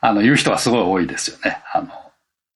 [0.00, 1.58] あの、言う人はすごい多いですよね。
[1.74, 1.88] あの、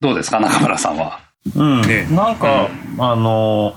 [0.00, 1.20] どうですか、中村さんは？
[1.54, 2.68] うん、ねなんか、
[2.98, 3.76] あの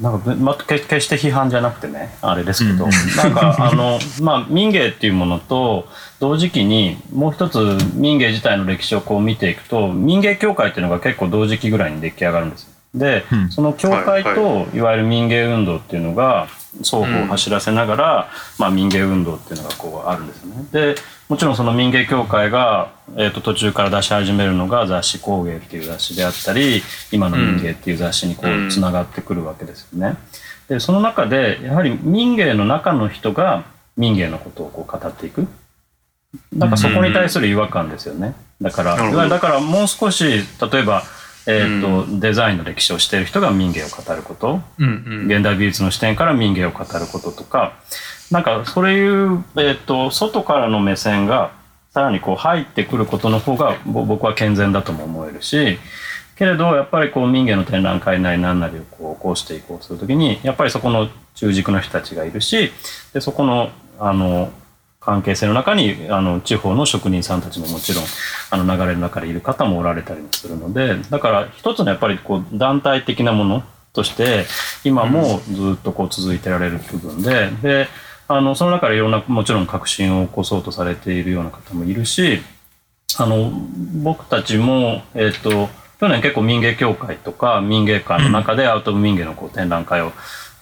[0.00, 2.90] なんかぶ、ま、決決して批判じゃなくてねあれですけど、うん。
[3.16, 5.86] なんかあの、 まあ、民芸っていうものと
[6.18, 7.58] 同時期にもう一つ
[7.94, 18.28] 民芸自体の歴史をこう見ていくと民芸協会っていうのが結構同時期ぐらいに出来上がるんですよで、うんその協会はいといわゆる民芸運動っていうのが双方を走らせながら、
[18.58, 20.66] まあ、民芸運動っていうのがこうあるんですよね。
[20.72, 20.94] で
[21.28, 30.16] もちろんその民芸協会が、えー、と途中から出し始めるのが雑誌工芸っていう雑誌であったり今の民芸っていう雑誌にこうんうつながってくるわけですよね。
[30.68, 33.64] でその中でやはり民芸の中の人が
[33.96, 35.46] 民芸のことをこう語っていく。
[36.52, 38.34] なんかそこに対する違和感ですよね。
[38.60, 41.04] だから、だからもう少し例えば、
[41.46, 44.60] えーとデザインの歴史をしている人が民芸を語ること。
[44.78, 45.26] うんうん。
[45.26, 47.74] 現代美術の視点から民芸を語ることとか。
[48.30, 51.52] なんかそういう、えー、と外からの目線が
[51.92, 55.78] さらにこう入ってくることの方がぼ僕は健全だとも思えるし。
[56.36, 62.72] けれどやっぱりこう民芸の展覧会なり何なりをこう起こしていこうとするときにやっぱりそこの中軸の人たちがいるし
[63.12, 64.50] でそこのあの
[65.04, 68.04] 関係性の中にあの地方の職人さんたちももちろん
[68.50, 73.62] あの流れの中でいる方もおられたりもするのでだから一つのやっぱりこう団体的なもの
[73.92, 74.46] として
[74.82, 77.88] 今もずっとこう続いてられる部分でで
[78.26, 82.40] あのその中でいろんなもちろん革新を起こそうとされているような方もいるし
[83.18, 83.52] あの
[84.02, 85.68] 僕たちも、えっと
[86.00, 90.12] 去年結構民芸協会とか民芸館の中でアウト・オブ・民芸のこう展覧会を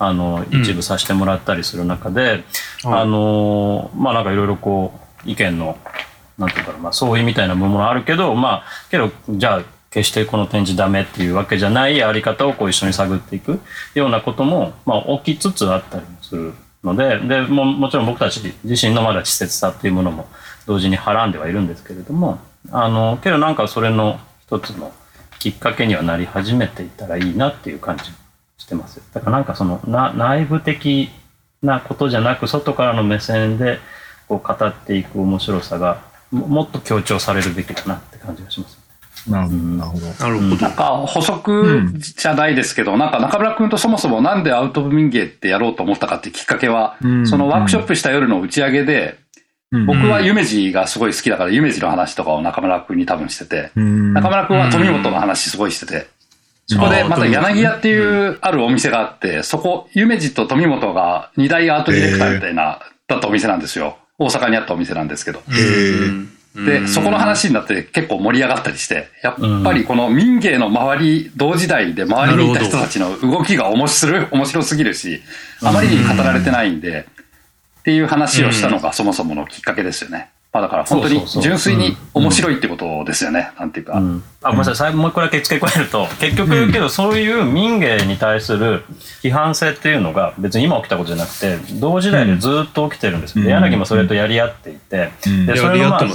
[0.02, 2.42] あの一部させてもらったりする中で、はい。
[2.82, 4.92] あのまあなんかいろいろこ
[5.24, 5.78] う意見の
[6.38, 13.60] なんていうかな、まあ、相違みたいなもあるけどまあけどじゃあ決してこの展示ダメっていうわけじゃないあり方をこう一緒に探っていく
[13.94, 20.26] ようなことも、まあ、起きつつあったりもするのででももちろん僕たち自身のまだ稚拙さっていうものも
[20.66, 22.38] 同時にはらんではいるんですけれども
[22.70, 24.92] あのけどなんかそれの一つの
[25.38, 28.04] きっかけにはなり始めていたらいいなっていう感じ
[28.62, 31.10] してますだからなんかそのな内部的
[31.62, 33.78] なことじゃなく外からの目線で
[34.28, 38.80] こう語っていく面白さがももっと強調されるべきだなって感じがします。
[39.28, 40.56] なるほど、なるほど。
[40.56, 47.26] なんか補足じゃないですけど、なんか中村君とそもそもなんでアウト・オブ・民芸ってやろうと思ったかっていうきっかけは、うん。
[47.26, 49.18] そのワークショップした夜の打ち上げで、
[49.86, 56.08] 僕は夢二がすごい好きだから夢二の話とかを中村君に多分してて、うん、中村君は富本の話すごいしてて、
[56.66, 63.98] そこでまた柳屋っていうあるお店があって、そこ、夢二と富本が二大アートディレクターみたいな、だったお店なんですよ。
[64.18, 65.42] 大阪にあったお店なんですけど。
[65.48, 75.22] うんで、そこの話になって結構盛り上がったりして、やっぱりこの民芸の周り、同時代で周りにいた人たちの動きが面白い、面白すぎるし、
[75.62, 77.06] あまりに語られてないんで、
[77.80, 80.30] っていう話をしたのがそもそものきっかけですよね。
[80.52, 83.52] まあだから本当に純粋に面白いってことですよね。
[83.58, 83.98] なんていうか。
[83.98, 84.22] うん。
[84.42, 84.76] あごめんなさい。
[84.76, 88.84] 最後もう一個だけ付け加えると 結局けどそういう民芸に対する
[89.22, 93.46] 批判性っていうのが別に今起きたことじゃなくて同時代でずっと起きてるんですよ、うん。
[93.46, 95.46] で柳もそれとやり合っていて、うん。
[95.46, 96.06] でそれのまあ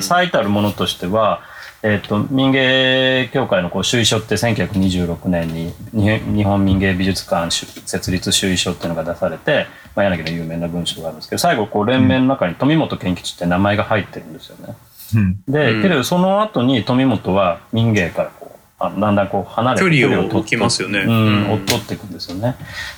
[0.00, 1.40] 最たるものとしては、
[1.82, 14.74] えっと民芸協会のこう主意書って1926年に日日本民芸美術館設立主意書っていうのが出されて、まあ、柳の有名な文章があるんですけど最後こう連盟の中に富本健吉って名前が入ってるんですよね。
[15.14, 15.42] うん。
[15.46, 15.82] で、うん。
[15.82, 20.98] けれどその後に富本は民芸からこうあだんだんこう離れて距離を取って置きますよね。
[21.00, 21.52] うんうん。
[21.52, 22.56] 追っ取っていくんですよね。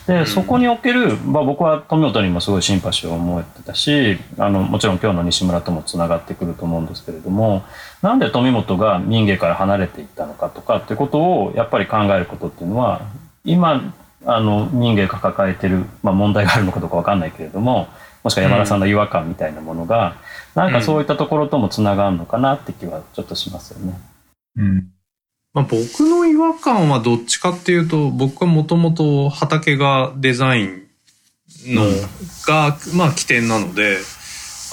[0.08, 7.64] で、そこにおける、まあ、僕は富本にもすごいシンパシーを思ってたしあのもちろん今日の西村ともつながってくると思うんですけれども
[8.02, 13.02] なんで富本が民芸から離れていったのかとかってことをやっぱり考えることっていうのは
[13.44, 17.88] 今あの民芸が抱えてる、まあ、問題があるのかどうかわかんないけれども
[18.22, 20.16] もしくは山田さんの違和感みたいなものが、
[20.54, 23.98] なんかそういったところともつながるのかなって気はちょっとしますよね。
[24.56, 24.90] うん
[25.54, 30.88] まあ、僕の違和感はどっちかっていうと僕はもともと畑がデザイン
[31.68, 31.84] の、
[32.46, 33.96] がまあ起点なので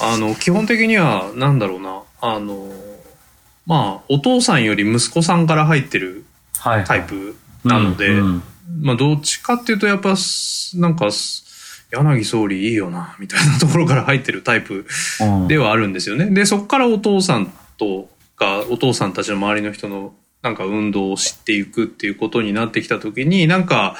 [0.02, 2.68] あの基本的にはなんだろうなあの
[3.66, 6.26] まあお父さんより息子さんから入ってる
[6.60, 8.44] はい、タイプなので、うんうん。
[8.82, 14.86] まあどっちかっていうとやっぱすなんかす柳総理いいよなみたいなところから入ってるタイプ
[15.22, 15.48] うん。
[15.48, 16.26] ではあるんですよね。
[16.26, 23.96] でそこからお父さんとかお父さんたちの周りの人のなんか運動を知っていくっていうことになってきた時になんか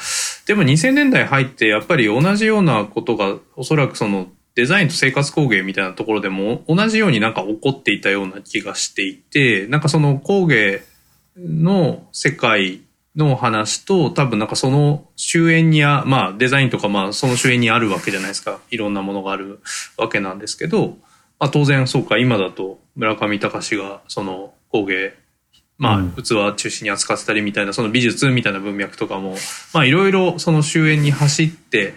[0.46, 10.82] でも2000年代入ってやっぱり同じようなことがおそらくそのデザインと生活工芸みたいなところでも同じようになんか起こっていたような気がしていてなんかその工芸
[11.38, 12.82] の世界
[13.16, 18.60] の話と多分なんかその周辺にあまあデザインとかまあその周辺にあるわけじゃないですか。
[18.70, 19.60] いろんなものがある
[19.98, 20.98] わけなんですけど、
[21.40, 25.14] まあ、当然そうか今だと村上隆がその工芸
[25.78, 26.14] まうん。
[26.18, 29.36] あ器中心に扱ってたりみたいなその美術みたいな文脈とかも
[29.74, 31.94] まあいろいろその周辺に走って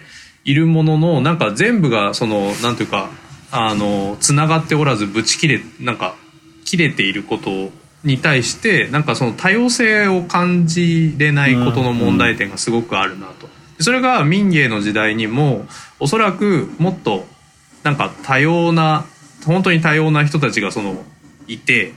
[0.48, 3.10] いるもののなんか全部がそのなんていうか
[3.50, 6.14] あのつながっておらずぶち切れなんか
[6.64, 7.70] 切れていること
[8.02, 13.46] に対してなんかその多様性を感じれないことの問題点がすごくあるなと。
[13.80, 15.66] それが民芸の時代にも
[16.00, 17.26] おそらくもっと
[17.82, 19.04] なんか多様な
[19.44, 21.04] 本当に多様な人たちがその
[21.46, 21.92] いて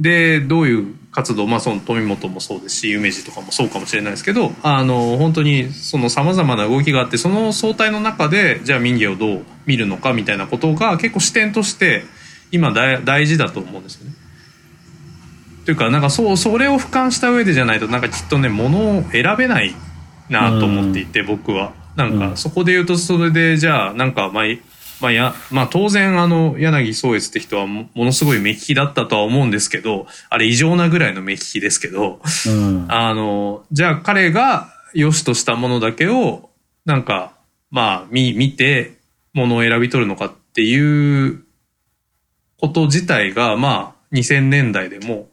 [0.00, 12.04] でどういう活動まあその富本もそうですし夢二とかもそうかもしれないですけどあの本当にそのさまざまな動きがあってその相対の中でじゃあ民芸をどう見るのかみたいなことが結構視点として
[12.52, 14.14] 今大大事だと思うんですよね。
[15.64, 19.74] というかなんかそうそれを俯瞰した上でじゃないとなんかきっとねものを選べない
[20.28, 21.72] なと思っていて、僕は。
[21.96, 24.60] なんうんかそこで言うとそれでじゃあなんかまあい
[25.00, 32.86] まあやまあ、当然あの柳宗悦って人はもものすごい目利きだったとは思うんですけどあれ異常なぐらいの目利きですけどうん。
[32.88, 36.50] あのじゃあ彼が良しとしたものだけを
[36.84, 37.32] なんか
[37.70, 38.98] まあ見見て
[39.32, 41.44] ものを選び取るのかっていう
[42.58, 45.28] こと自体がまあ2000年代でも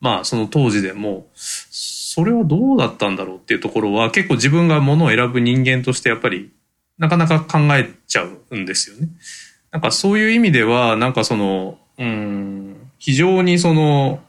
[0.00, 6.50] まあその当時でもそれはどうだったんだろうっていうところは結構自分がものを選ぶ人間としてやっぱり
[7.00, 9.08] なかなか考えちゃうんですよね。
[9.72, 14.20] なんかそういう意味ではなんかそのうん非常にその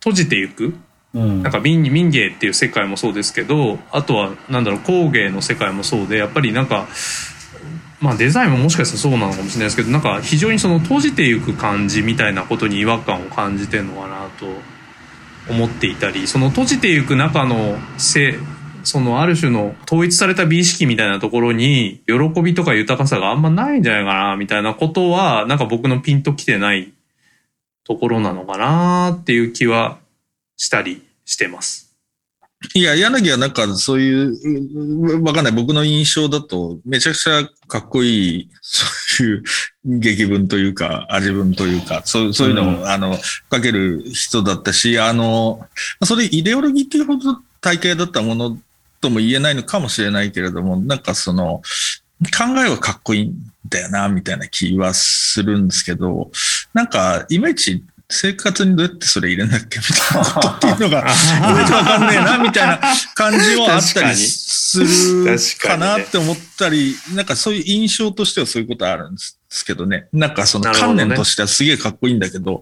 [0.00, 0.74] 閉じていく
[1.14, 6.88] うんなんか民民芸っていう世界もそうですけどあとはなんだろう工芸の世界もそうでやっぱりなんか
[8.00, 14.46] まあデザインももしかしたらそうなのかもしれないですけどなんか非常にその閉じていく感じみたいなことに違和感を感じてるのかなと
[15.48, 18.36] 思っていたりその閉じていく中のせ
[18.86, 26.92] そのある種の統一された美意識みたいなところに喜びとか豊かさがあんまないんじゃないかなみたいなことはなんか僕のピンときてない
[27.82, 29.98] ところなのかなっていう気は
[30.56, 31.86] したりしてます。
[32.74, 35.52] いや、柳はなんかそういう、わかんない。
[35.52, 39.42] 僕の印象だと、めちゃくちゃかっこいい、そういう
[39.84, 43.18] 劇文というか、味文というか、そうそういうのを、うんあの、
[43.50, 45.66] かける人だったし、あの、
[46.04, 48.58] それイデオロギーっていうほど体系だったもの
[49.00, 51.62] とも言えないのかもしれないけれども、なんかその、
[52.36, 53.34] 考えはかっこいいん
[53.68, 56.30] だよな、みたいな気はするんですけど、
[56.72, 61.02] なんか、いまいち生活にどうやってそれ入れんだっけみたいなことっていうのが、い
[61.54, 62.80] まいちわかんねえな、みたいな
[63.14, 70.06] 感じはあったりするかなって思ったり、なんかそういう印象としてはそういうことはあるんですけどね。
[70.12, 72.60] なんかその観念としてはすげえかっこいいんだけど、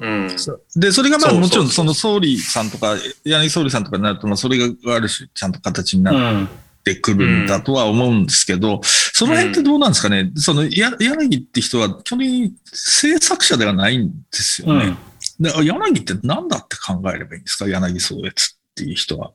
[0.00, 0.28] うん。
[0.76, 4.64] で、それがまあもちろんその総理さんとか、柳総理さんとかになると、まあそれが
[4.96, 6.48] ある種ちゃんと形になっうん。
[6.84, 14.94] てくるんだとは思うんですけど、その辺ってどうなんですかね、そのや柳って人は基本的に制作者ではないんですよね。
[15.40, 15.42] うん。
[15.42, 17.66] で柳って何だって考えればいいんですか？
[17.66, 18.32] 柳宗悦っ
[18.74, 19.32] ていう人は。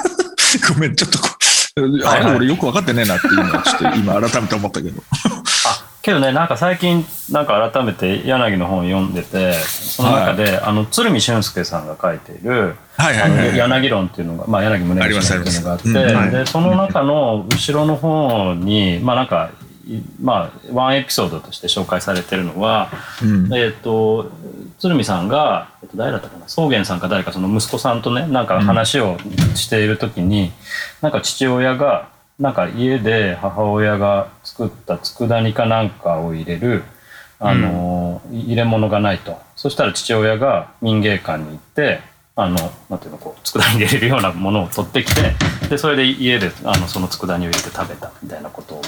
[0.74, 1.18] ごめん、ちょっと
[2.06, 5.02] はいはいれ俺よく分かってねえなっていうのはちょっと今改めて思ったけど。
[6.08, 13.56] あけどねなんか最近なんか改めて柳の本を読んでてその中で、あの鶴見俊介さんが書いているあのはいはいはい。
[13.56, 19.50] 柳論っていうのが、まあ、柳宗悦論っていうのがあってうんでその中の後ろの方にまあなんか
[19.86, 22.90] いまあワンエピソードとして紹介されてるのは、
[23.22, 23.54] うん。
[23.54, 24.30] えっ、と
[24.78, 29.18] 鶴見さんが、えっと誰だったかな草原さんか誰かその息子さんとねなんか話を
[29.54, 30.52] している時に、
[31.02, 32.08] なんか父親が
[32.38, 36.84] なんか家で母親が作った佃煮かなんかを入れる
[37.40, 39.38] あの、入れ物がないと。
[39.54, 42.00] そしたら父親が民芸館に行って
[42.40, 42.56] あの
[42.88, 45.34] なんていうのこう佃煮に入れるようなものを取ってきて
[45.68, 48.80] でそれで家であのその佃煮を入れて食べたみたいなこと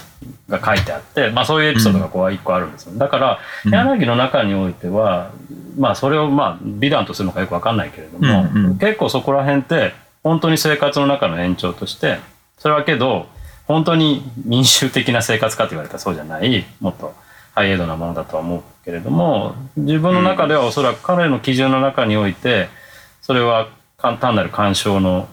[0.48, 3.72] が書いてあって、まあ、そういうエピソードがこう一個あるんですよ、だからうん。
[3.72, 5.32] 柳の中においては、
[5.76, 8.78] まあそれをまあ美談とするのかよくわかんないけれども、うんうん。
[8.78, 12.20] 結構そこら辺って本当に生活の中の延長として
[12.59, 13.26] それはけど
[13.70, 17.14] 本当に民衆的な生活かと言われたらそうじゃないもっと
[17.54, 22.68] ハイエイドなものだとは思うけれども自分の中ではおそらく彼の基準の中において
[23.22, 25.28] それは簡単なる鑑賞の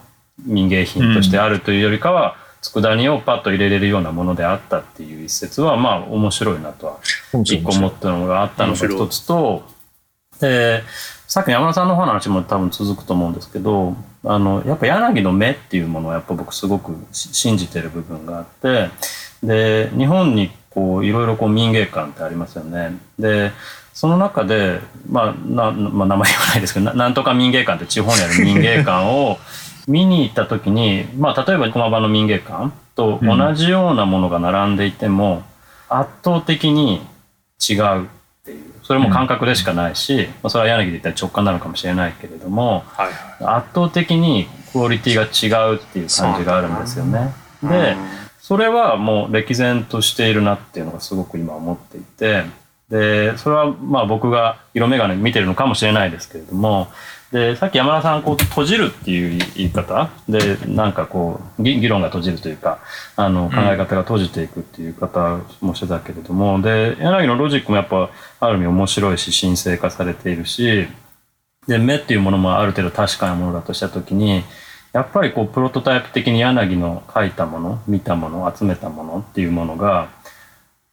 [0.45, 6.99] 民芸品としてあるというよりかは、佃煮をパッと入れれるようなものであったっていう一節はまあ面白いなとは
[7.43, 9.63] 一個思ったのがあったのが一つと
[10.39, 10.83] で
[11.27, 13.95] さっきの山田さんの方の話も多分続くと思うんですけど
[14.27, 18.89] あのやっぱ柳の目っていうものはやっぱ僕すごくし信じてる部分があって
[19.41, 22.97] で日本にこういろいろこう民芸館ってありますよね。
[23.17, 23.51] で
[23.93, 29.39] その中で、まあなまあ、名前言わないですけどななんとか民芸館って地方にある民芸館を
[29.87, 35.43] 見に行った時に、まあ、例えば駒場の民芸館と同じようなものが並んでいても、
[35.89, 37.01] 圧倒的に
[37.67, 38.09] 違う
[38.87, 43.57] それも感覚でしかないし、まあ、それは柳で言ったら直感なのかもしれないけれどもはいはい。
[43.57, 47.33] 圧倒的にクオリティが違うっていう感じがあるんですよね。
[47.63, 47.97] うんで
[48.39, 52.45] それはもう歴然としているなっていうのがすごく今思っていて
[52.87, 56.87] でそれはまあ僕が色眼鏡見てるのかもしれないですけれども
[57.31, 60.09] でさっき山田さんこう閉じるっていう言い方？
[60.29, 62.79] でなんかこう議議論が閉じるというか
[63.17, 68.09] あの考え方が閉じていくっていう方もしてたけれども、で柳のロジックもやっぱ
[68.39, 70.87] ある意味面白いし神聖化されているし
[71.67, 74.43] で目っていうものもある程度確かなものだとした時に
[74.93, 80.09] やっぱりこうプロトタイプ的に柳の書いたもの見たもの集めたものっていうものが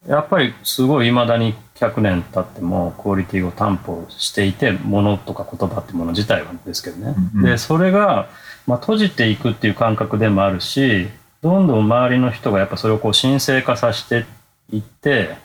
[0.05, 8.29] やっぱりすごい未だに100年経ってもクオリティを担保していてものとか言葉ってもの自体はですけどね、うんうんでそれが、
[8.65, 11.07] まあ、閉じていくっていう感覚でもあるし
[11.41, 14.25] どんどん周りの人がやっぱそれをこう神聖化させて
[14.71, 15.35] いって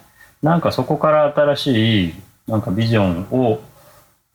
[0.41, 2.13] なんかそこから新しい
[2.47, 3.61] なんかビジョンを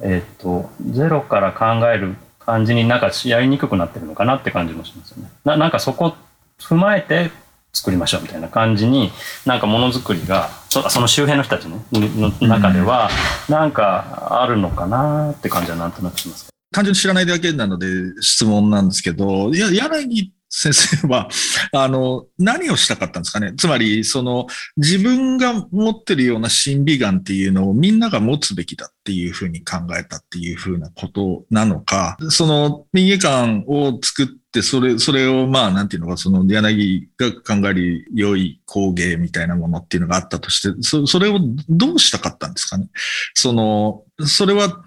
[0.00, 5.30] えっとゼロから考える感じになんかやりにくくなってるのかなって感じもしますよね。
[5.44, 6.14] ななんかそこ
[6.60, 7.30] 踏まえて
[7.76, 9.10] 作りましょうみたいな感じに
[9.44, 13.10] なんかものづくりがそその周辺の人たち、ね、の中では
[13.48, 16.48] なんかあるのかなって感じはなんとなくします。
[16.72, 17.86] 単純に知らないだけなので
[18.20, 21.28] 質問なんですけど、いや、柳先生は、
[21.72, 23.52] あの、何をしたかったんですかね。
[23.58, 24.46] つまり、その、
[24.78, 41.38] 自分が持ってるような審美眼っていうのをみんなが持つべきだっていうふうに考えたっていうふうなことなのか、その、民芸館を作って、それ、それを、まあ、なんていうのか、その、柳が考える良い工芸みたいなものっていうのがあったとして、そそれを
[41.68, 42.88] どうしたかったんですかね。
[43.34, 44.82] その、それは、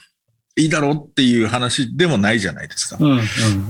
[0.57, 2.97] いいだろうっていう話でもないじゃないですか。
[2.99, 3.19] うんうん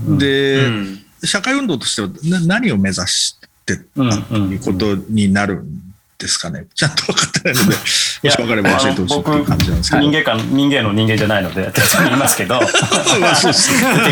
[0.08, 5.80] うん、で、うん社会運動としてはな何を目指してうんうんということになるん
[6.18, 6.66] ですかね？
[6.74, 10.02] ちゃんと分かってないので、 もし分かれば教えてほしいっていう感じなんですけど。
[10.02, 12.72] 人間か人間の人間じゃないので適当に言いますけど適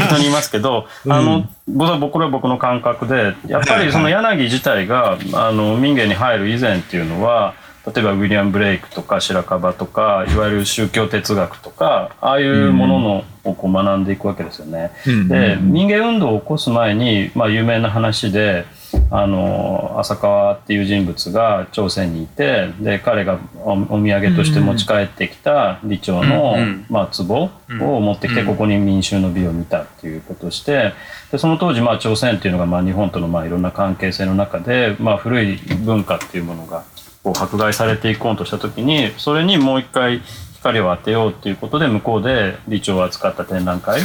[0.08, 7.54] 当に言いますけど、あの僕は僕は僕の感覚でやっぱりその柳自体があの民芸に入る以前っていうのは
[7.86, 14.90] 例えばウィリアム・ブレイクとか白樺とかいわゆる宗教哲学とかああいうもののをこう学んでいくわけですよね。
[15.06, 15.28] うん。
[15.28, 18.66] で民芸運動を起こす前に、まあ、有名な話で
[19.10, 26.86] あの浅川っていう人物が朝鮮にいてで彼がおお土産として持ち帰ってきた李朝の、うんうん。
[26.90, 27.50] まあ、壺
[27.80, 28.46] を持ってきてうん。
[28.46, 30.92] ここに民衆の美を見たっていうことをして
[31.30, 36.84] でその当時まあ朝鮮っていうのがまあ日本とのまあいろんな関係性の中で、まあ、古い文化っていうものが
[37.28, 40.22] こう迫害されていこうとした時にそれにもう一回
[40.54, 44.04] 光を当てようっていうことで向こうで李朝を扱った展覧会っ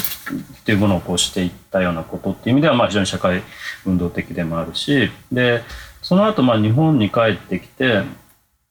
[0.65, 3.41] ていうものをこうしていったようなことっていう意味ではまあ非常に社会
[3.85, 5.63] 運動的でもあるしで
[6.01, 8.03] その後まあ日本に帰ってきて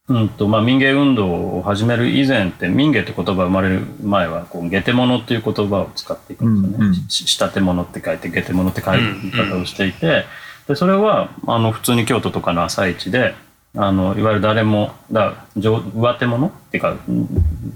[0.08, 7.08] うんとまあ、民芸運動を始める以前って民芸って言葉が生まれる前はこう下手物っていう言葉を使っていくんですよね、うんうん。
[7.08, 10.24] し仕立て物って書いて下手物って書いて言い方をしていて、
[10.66, 13.36] でそれはあの普通に京都とかの朝市で
[13.74, 17.28] あのいわゆる誰もだ上上手物っていうかうん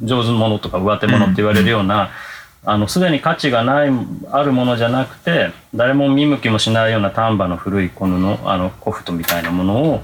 [0.03, 2.11] 上手物とか上手物って言われるような、
[2.65, 3.91] あのすでに価値がない
[4.31, 10.03] あるものじゃなくて誰も見向きもしないような丹波の古いこのあのコフトみたいなものを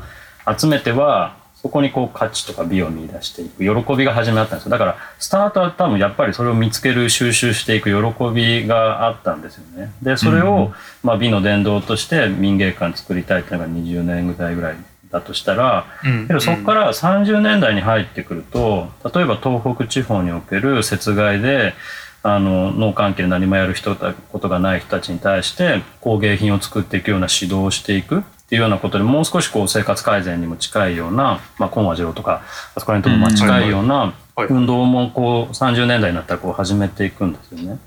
[0.59, 3.63] 集めてはそこにこう価値とか美を見出していく。
[3.63, 4.71] 喜びが始まったんですよ。
[4.71, 9.93] だからスタートは多分やっぱりそれを見つける収集していく喜びがあったんですよね。
[10.03, 10.73] でそれを、
[11.05, 14.77] まあ、美の伝道として民芸館作りたいっていうのが20年ぐらいぐらい
[15.13, 21.75] だとしたらうんけどそこから30年代に入ってくると例えば東北地方における雪害で
[22.25, 32.43] あの農関係で何もやる人たことがない人たちに対して工芸品を作っていくような指導をしていくっていうようなことでもう少しこう生活改善にも近いような、まあ、金和次郎とか
[32.75, 37.79] あそこら辺ともまあ近いようなはい運動もこう30年代になったらこう始めていくんですよね。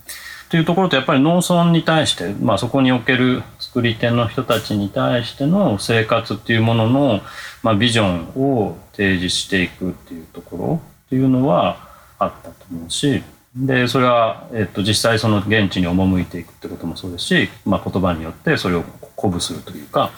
[0.49, 3.41] というところとやっぱり農村に対して、まあ、そこにおける
[3.76, 7.19] 作り手の人たちに対しての生活っていうものの、
[7.61, 13.21] まあ、ビジョンを提示していくっていうところっていうのはあったと思うし
[13.53, 18.86] でそれは、えっと、実際その現地に赴いていくってこともそうですし、まあ、言葉によってそれを
[19.17, 20.11] 鼓舞するというか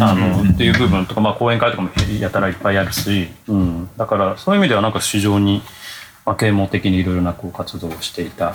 [0.00, 5.60] あのっていう部分とか、まあ、講演会とかもやたらいっぱいあるし、うん、だからそういう意味ではなんか非常に、
[6.24, 8.54] まあ、啓蒙的にいろいろなこう活動をしていた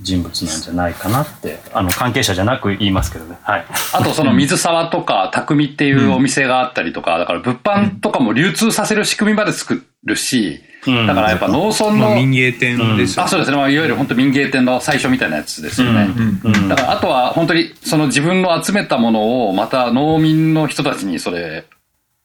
[0.00, 3.38] 人物なんじゃないかなってあの関係者じゃなく言いますけどね。
[3.42, 13.56] はい、あとその水沢とか匠っていうお店があったりとか、だから物販とかも流通させる仕組みまで作るし、うんだからやっぱ農村まあ、の、民芸店ですよあ、そうですね。
[13.56, 16.08] まあ、いわゆる本当民芸店の最初みたいなやつですよね。
[16.16, 21.64] うんうんだからあとは本当にその自分の集めたものをまた農民の人たちにそれ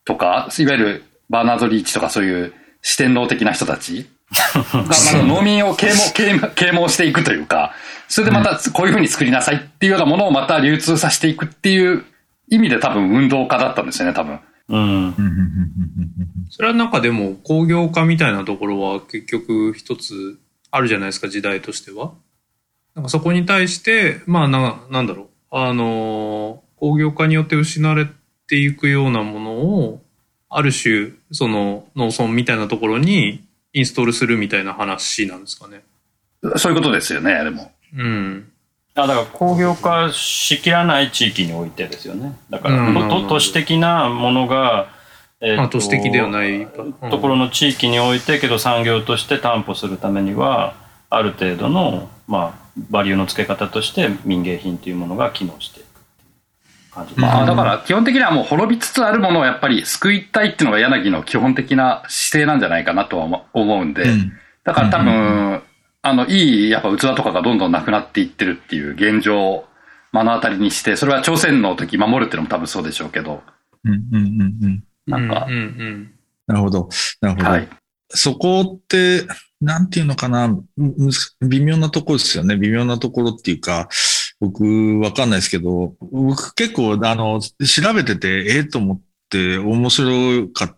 [0.05, 7.74] とか、いわゆるバーナード・リーチとかそういう四天王的な人たちがまだ農民を啓蒙、 啓蒙啓蒙していくというか、
[8.08, 12.04] それでまたこういうふうに作りなさいっていうようなものをまた流通させていくっていう
[12.50, 14.40] 意味で多分運動家だったんですよね、多分。
[14.70, 15.16] うん
[16.50, 22.14] それはなんかでも工業化みたいなところは結局一つあるじゃないですか時代としては。
[22.96, 28.08] なんかそこに対してまあななんだろうあの工業化によって失われ
[28.48, 30.02] ていくようなものを
[30.50, 35.84] ある種その農村みたいなところにインストールするみたいな話なんですかね。
[36.57, 37.72] そういうことですよね、でも。
[37.95, 38.51] うん。
[38.95, 42.38] あだから工業化しきらない地域においてですよね。
[42.49, 44.89] だから、うんとと都市的なものが、
[45.39, 50.76] えーとまあ都市的ではないところの地域においてけど産業として担保するためには
[51.09, 55.81] ある程度の、まあ、バリューの付け方として民芸品というものが機能して
[57.16, 64.34] まあだから基本的にはもう滅びつつあるものをやっぱり救いたいっていうのが柳の基本的な姿勢なんじゃないかなとは思思うんで、うん。
[64.64, 65.62] だから多分、うん
[66.04, 69.66] あの、いいやっぱ器とかがどんどんなくなっていってるっていう現状を
[70.12, 73.44] 目の当たりにして、それは朝鮮の時守るっていうのも多分そうでしょうけど、
[73.86, 74.84] うんうんうんうん。
[75.08, 75.46] なんか。
[75.48, 76.12] うんうん
[76.48, 76.89] なるほど。
[77.22, 77.50] なるほど。
[77.50, 77.70] はい。
[78.10, 79.26] そこって、
[79.62, 80.54] なんていうのかな、
[81.42, 82.58] 微妙なところですよね。
[82.58, 83.88] 微妙なところっていうか、
[84.42, 90.78] 僕、わかんないですけど、僕結構、あの、調べてて、ええと思って面白かっ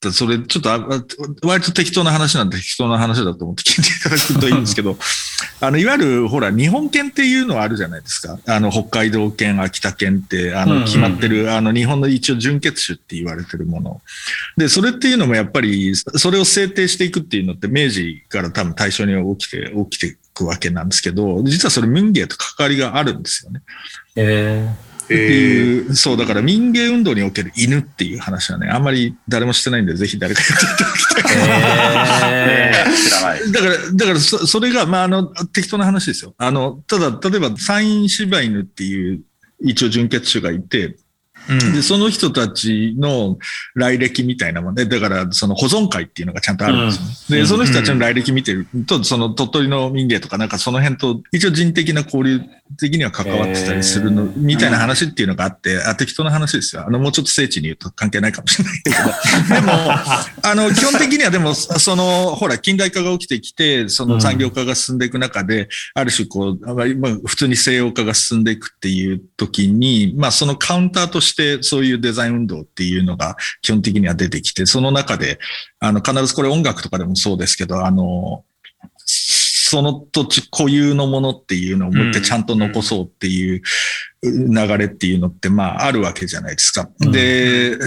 [0.00, 0.12] た。
[0.12, 4.96] それ、ちょっと割と適当な話なんで適当な話だと思って聞いていただくといいんですけど、
[5.60, 8.38] あの、いわゆる、ほら、日本犬っていうのはあるじゃないですか。
[8.46, 14.00] あの、北海道犬、秋田犬って、あの、うんうんうん決まってる、あの、日本の一応純血種って言われてるもの。
[14.56, 23.62] で、それっていうのもやっぱり、それを制定していくっていうのって明治から多分対象に起きて、起きてくわけなんですけど、実はそれ民芸と関わりがあるんですよね。
[24.16, 24.74] え
[25.04, 31.04] っていう、そう、だから民芸運動における犬っていう話はね、あんまり誰もしてないんで、ぜひ誰かやっていただき
[33.10, 33.52] たい。
[33.52, 36.34] だから、だからそ、それが、まあ、あの、適当な話ですよ。
[36.38, 39.22] あの、ただ、例えば、山陰柴犬っていう、
[39.62, 40.96] 一応純血種がいて、
[41.48, 43.38] うんで、その人たちの
[43.74, 44.84] 来歴みたいなもんね。
[44.84, 47.12] だから、その保存会っていうのがちゃんとあるんですよね。
[47.30, 52.40] うんで、その人たちの来歴見てると、その鳥取の民芸とかなんかその辺と、一応人的な交流
[52.78, 56.84] 的には関わってたりするの、へーみたいな話っていうのがあって、あ、適当な話ですよ。
[56.86, 58.96] あの、もうちょっと聖地に言うと関係ないかもしれないけど。
[59.54, 71.29] でも、あの、基本的にはでも、その、ほら、近代化が起きてきて、その産業化が進んでいく中で、ある種こう、まあ、普通に西洋化が進んでいくっていう時に、まあそのカウンターとして
[71.62, 75.38] そういうデザイン運動っていうのが基本的には出てきて、その中で、
[75.78, 78.44] あの、必ずこれ音楽とかでもそうですけど、あの、
[79.04, 83.62] その土地固有のものっていうのをもう一回ちゃんと残そうっていう
[84.22, 86.88] 流れっていうのって、まああるわけじゃないですか。
[87.00, 87.78] うんで、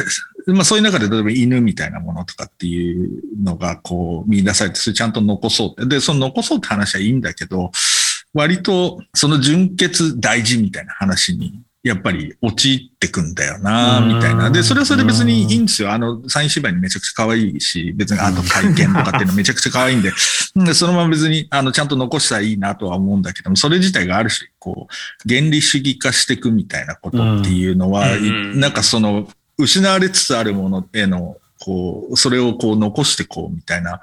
[0.47, 5.95] まあそういう中で例えば犬みたいなものとかっていうのがこう見出されて、それちゃんと残そうって。
[5.95, 7.71] で、その残そうって話はいいんだけど、
[8.33, 14.49] 割とその純潔大事みたいな話に、やっぱり陥ってくんだよな、みたいな。
[14.49, 15.91] で、それはそれで別にいいんですよ。
[15.91, 20.13] あの、サイン芝居にめちゃくちゃ可愛いし、別にあと会見とかっていうのめちゃくちゃ可愛いんで、
[20.55, 29.27] でそのまま別に、あの、ちゃんと残したらいいなとは思うんだけども、それ自体がある種、こう、原理主義化していくみたいなことっていうのは、んなんかその、
[29.57, 33.99] 失われつつあるものへの、こう、それをこう残してこうみたいな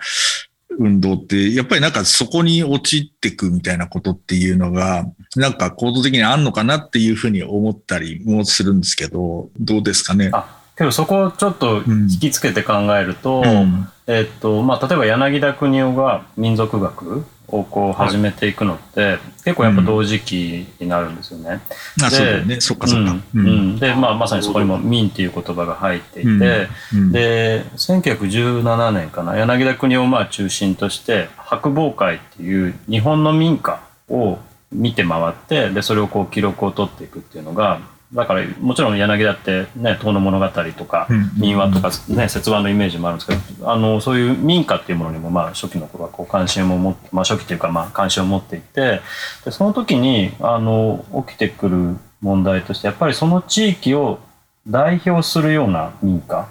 [0.78, 5.04] 運動って、やっぱりなんかそこに陥っていくみたいなことっていうのが、
[5.36, 10.30] なんか構造的にあんのかなっていうふうに思ったりもするんですけど、どうですかね？
[10.32, 21.60] あけどそこをちょっと引きつけて考えると、うんえっとまあ、例えば柳田国夫が民族学をこう始めていくのって、結構やっぱ同時期になるんですよね。
[22.02, 22.60] あ、でそうだよね。
[22.60, 23.16] そっかそっか。
[23.34, 23.46] うん。
[23.46, 23.78] うん。
[23.78, 26.68] で、まあ、まさにそこにも「民」っていう言葉が入っていて、うん。
[26.94, 27.12] うん。
[27.12, 34.38] で1917年かな柳田国をまあ中心として博望会っていう日本の民家を
[34.72, 37.80] 見て回ってでそれをこう記録を取っていくっていうのが
[38.12, 41.30] だからもちろん柳田ってね「遠野物語」とかうん。
[41.36, 49.00] 民話とかね節話のイメージもあるんですけどあのそういう民家っていうものにもまあ初期の頃はこう関心を持って、まあ、初期というかまあ関心を持っていて
[49.44, 54.18] でその時にあの起きてくる問題としてやっぱりその地域を
[54.66, 56.48] 代表するような民家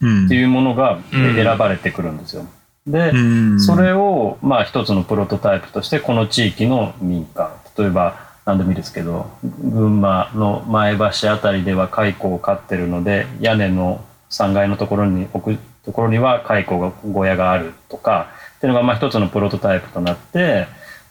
[0.00, 0.26] うん。
[0.26, 1.34] っていうものがうん。
[1.34, 2.46] 選ばれてくるんですよ。
[2.86, 3.60] で、うん。
[3.60, 7.50] それをまあ一つのプロトタイプとしてこの地域の民家。
[7.76, 20.66] 例えば何でもいいですけど群馬の前橋あたりでは蚕を飼ってるので屋根の3階のところに置くところには蚕が小屋があるとかっていうのがまあ一つのプロトタイプとなって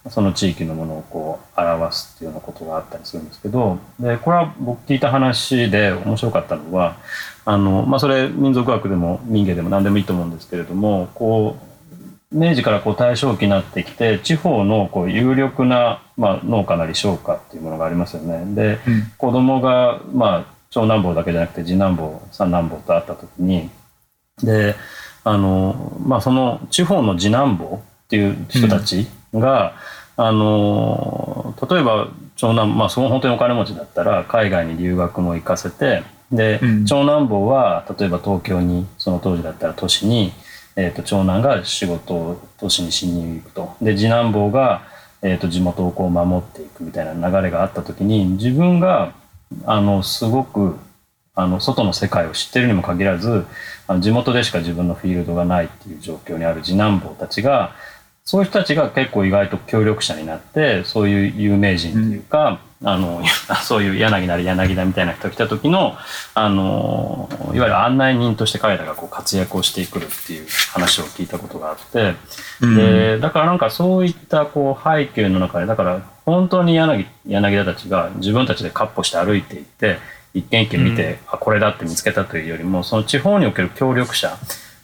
[0.10, 6.98] その地域のものをこう表すっていうようなことがあったりするんですけどでこれは僕聞いた話で面白かったのは
[7.46, 11.69] あの、まあ、それ民族学でも民芸でも何でもいいと思うんですけれどもこう
[12.32, 18.44] 明治からこう大正期になってきて地方のこう有力な、まあ、農家なり商家っていうものがありますよね。
[18.54, 19.12] でうん。
[19.18, 23.72] 子供がまあ長男坊だけじゃなくて次男坊三男坊と会った時に
[24.44, 24.76] で
[25.24, 29.76] あの、まあ、その地方の次男坊っていう人たちが、
[30.16, 36.86] あの例えば長男まあその本当にお金持ちだったら海外に留学も行かせてで、うん。
[36.86, 40.32] 長男坊は例えば東京にその当時だったら都市に、
[40.76, 43.76] えー、と長男が仕事を都市にしに行くと。
[43.82, 44.84] で次男坊が、
[45.22, 49.14] えー、と地元をこう守っていくみたいな流れがあった時に自分が
[49.66, 50.78] あのすごく
[51.36, 53.46] あの外の世界を知ってるにも限らず
[53.88, 57.74] あの地元でしか自分のフィールドがないっていう状況にある次男坊たちが
[58.26, 63.22] そういう人たちが結構意外と協力者になってそういう有名人というか、あの
[63.64, 65.98] そういう柳なり柳田みたいな人が来た時の
[66.34, 72.16] あのいわゆる案内人として彼らがこう活躍をしてくるっていう話を聞いたことがあって。
[72.62, 79.98] うんでだからなんかそういったこう背景の中でだから本当に柳柳田たちが自分たちでカッ歩して歩いていって
[80.34, 84.38] 一軒一軒見て、あこれだって見つけたというよりもその地方における協力者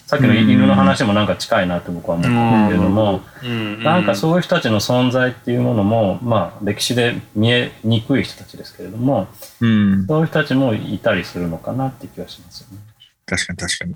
[0.06, 9.28] さっきの犬の話もなんか近いなって僕は思うんですけれども、うんなんかそういう人たちの存在っていうものも、まあ、歴史で見えにくい人たちですけれども
[9.62, 12.78] うんそういう人たちもいたりするのかなって気がしますよね。
[13.26, 13.96] 確かに確かに。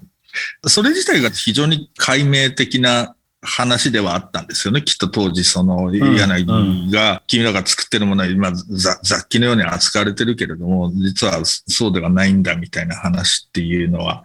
[0.67, 4.81] それ自体が非常に解明的な話ではあったんですよね。
[4.81, 14.23] きっと当時、その、柳が、君らが作ってるものは今、ざ雑記のように扱われてるけれども、実はそうではないんだみたいな話っていうのは、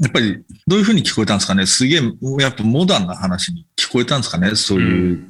[0.00, 1.66] やっぱりどういうふうに聞こえたんですかね？
[1.66, 2.00] すげえ、
[2.40, 4.54] やっぱモダンな話に聞こえたんですかね？
[4.54, 5.24] そういう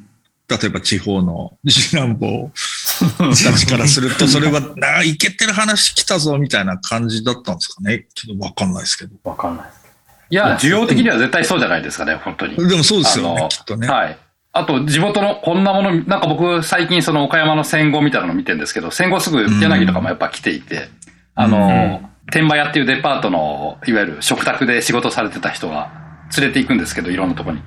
[0.48, 2.50] 例えば地方の次男坊
[3.18, 8.06] たちからすると、それは、なあ、いけてる話来たぞ、みたいな感じだったんですかね？
[8.14, 9.16] ちょっとわかんないですけど。
[9.24, 9.84] わかんないです。
[10.30, 12.56] いや、需要的には絶対そうじゃないですかね、本当に。
[12.56, 13.86] でもそうですよねきっとね。
[13.88, 14.18] はい。
[14.52, 20.88] あと、地元のこんなもの、なんか僕、最近その岡山の戦後みたいなの見てるんですけど、戦後すぐ柳とかもやっぱ来ていて、
[21.34, 25.92] あの、天満屋っていうデパートの、いわゆる食卓で仕事されてた人が
[26.36, 27.62] 連れて行くんですけど、いろんなとこに。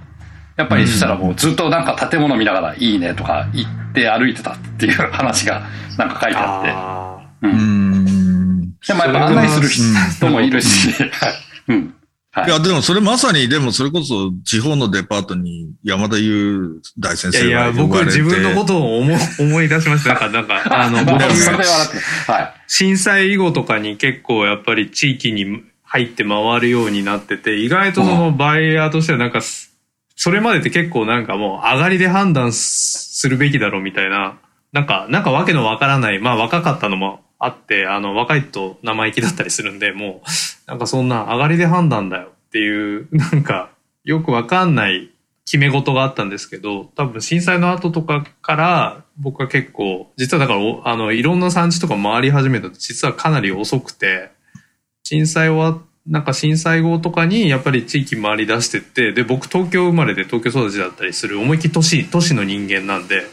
[0.57, 5.61] やっぱりそしたらもうずっとなんか建物見ながらいいねとか言って歩いてたっていう話が
[5.97, 6.72] なんか書いてあって。
[6.74, 7.47] あう。
[7.47, 8.76] うんん。
[8.86, 11.11] でもやっぱ案内する人もいるし、はい
[11.70, 11.95] うん。
[12.38, 18.05] はいいや、でもそれまさに、でもそれこそ地方のデパートに山田優大先生ーいやいや、僕。
[18.05, 20.09] 自分のことを思思い出しました。
[20.09, 21.23] なんか、なんか、あの、 僕。
[21.23, 22.53] はい。
[22.67, 29.39] 震災以後とかに結構やっぱり地域に入って回るようになってて、意外とそのバイヤーとしてはなんか、
[30.15, 34.38] それまでって結構なんかもう上がりで判断するべきだろうみたいな、
[34.73, 43.69] なんか、なんかわけのわからない、まあ若かったのもあって、あの若いと生意気だったりするんで、もう、なんかそんな上がりで判断だよっていう、 なんか
[44.03, 45.11] よくわかんない
[45.45, 54.31] 決め事があったんですけど、多分震災の後とかから僕は結構、実はだから、あの、いろんな産地とか回り始めたと実はかなり遅くて、
[55.03, 63.23] 震災は、なんか震災後とかにやっぱり地域回り出してって、で、僕東京生まれで東京育ちだったりする思いっきり都市、都市の人間なんで、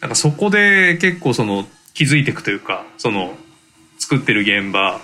[0.00, 1.66] なんかそこで結構その
[2.00, 3.36] 気づいていくというか、その
[3.98, 5.02] 作ってる現場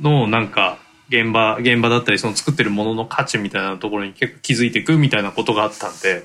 [0.00, 0.78] のなんか
[1.10, 6.24] 現場、現場だったりその作ってるものの価値みたいなところに結構気づいていくみたいなことがあったんで、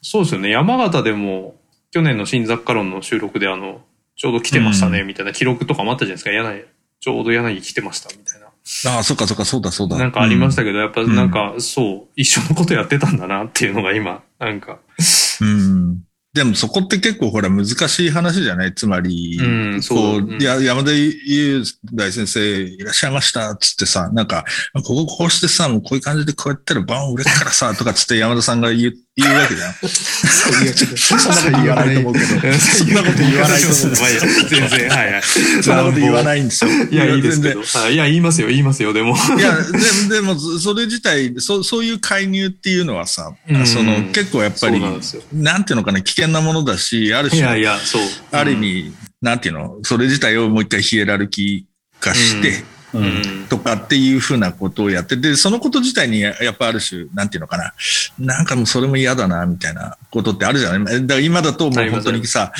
[0.00, 0.48] そうですよね。
[0.48, 1.56] 山形でも
[1.90, 3.82] 去年の新雑貨論の収録であの、
[4.16, 6.30] ちょうど来てましたねみたいな記録とかもあったじゃないですか。
[6.30, 6.64] 柳、
[6.98, 8.46] ちょうど柳来てましたみたいな。
[8.46, 9.98] ああ、そっかそっか、そうだそうだ。
[9.98, 14.78] なんかありましたけど、やっぱうんなんか、そう、一緒のことやってたんだなっていうのが今、なんか、
[15.42, 16.07] うん。
[16.38, 18.72] でもそこって結構ほら難しい話じゃない？
[18.74, 29.74] つまり、うんそうや、山田優大先生いらっしゃいましたっつってさ、なんか、こここうしてさ、もうこういう感じでこうやったらバン売れっからさ、とかつって 山田さんが言う、言うわけじゃん。
[29.74, 32.26] そんなこと言わないと思うけど。
[32.58, 33.96] そんなこと言わないと思う。
[34.48, 35.22] 全然、はいはい。
[35.62, 36.70] そんなこと言わないんですよ。
[36.88, 37.60] いや、いいですけど。
[37.88, 39.16] いいや、言いますよ、言いますよ、でも。
[39.16, 39.56] いや、
[40.08, 44.80] ででも、それ自体、そそういう介入っていうのはさ、うんその結構やっぱり、
[45.32, 48.02] なんていうのかな、危険なものだし、ある種、いやいや、そう。
[48.32, 52.64] ある意味、なんていうの、それ自体をもう一回ヒエラルキー化して、
[52.94, 53.04] ううん。
[53.44, 53.46] ん。
[53.48, 57.74] とかっていうふうなことをやってて、そのこと自体にやっぱある種、なんていうのかな、
[58.18, 61.06] なんかもうそれも嫌だな、みたいなことってあるじゃない？
[61.06, 62.52] だから今だともう本当にさ、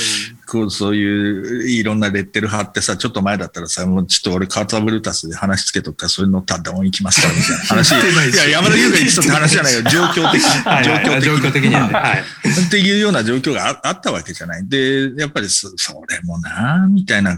[0.51, 7.90] こうそういういろんなレッテル貼ってさ、ちょっと前だったらさ、もうちょっと俺カータブルータスで話つけとくから、それ乗ったらダウン行きますから、みたいな話。
[7.92, 9.82] いや、山田優が言ってたって話じゃないよ。
[9.82, 10.49] 状況的に。
[10.49, 11.92] はいはいはい状況的にはね。
[11.92, 12.22] はい。
[12.66, 14.66] っていうような状況がああったわけじゃない。
[14.66, 17.36] で、やっぱりそそれもなみたいな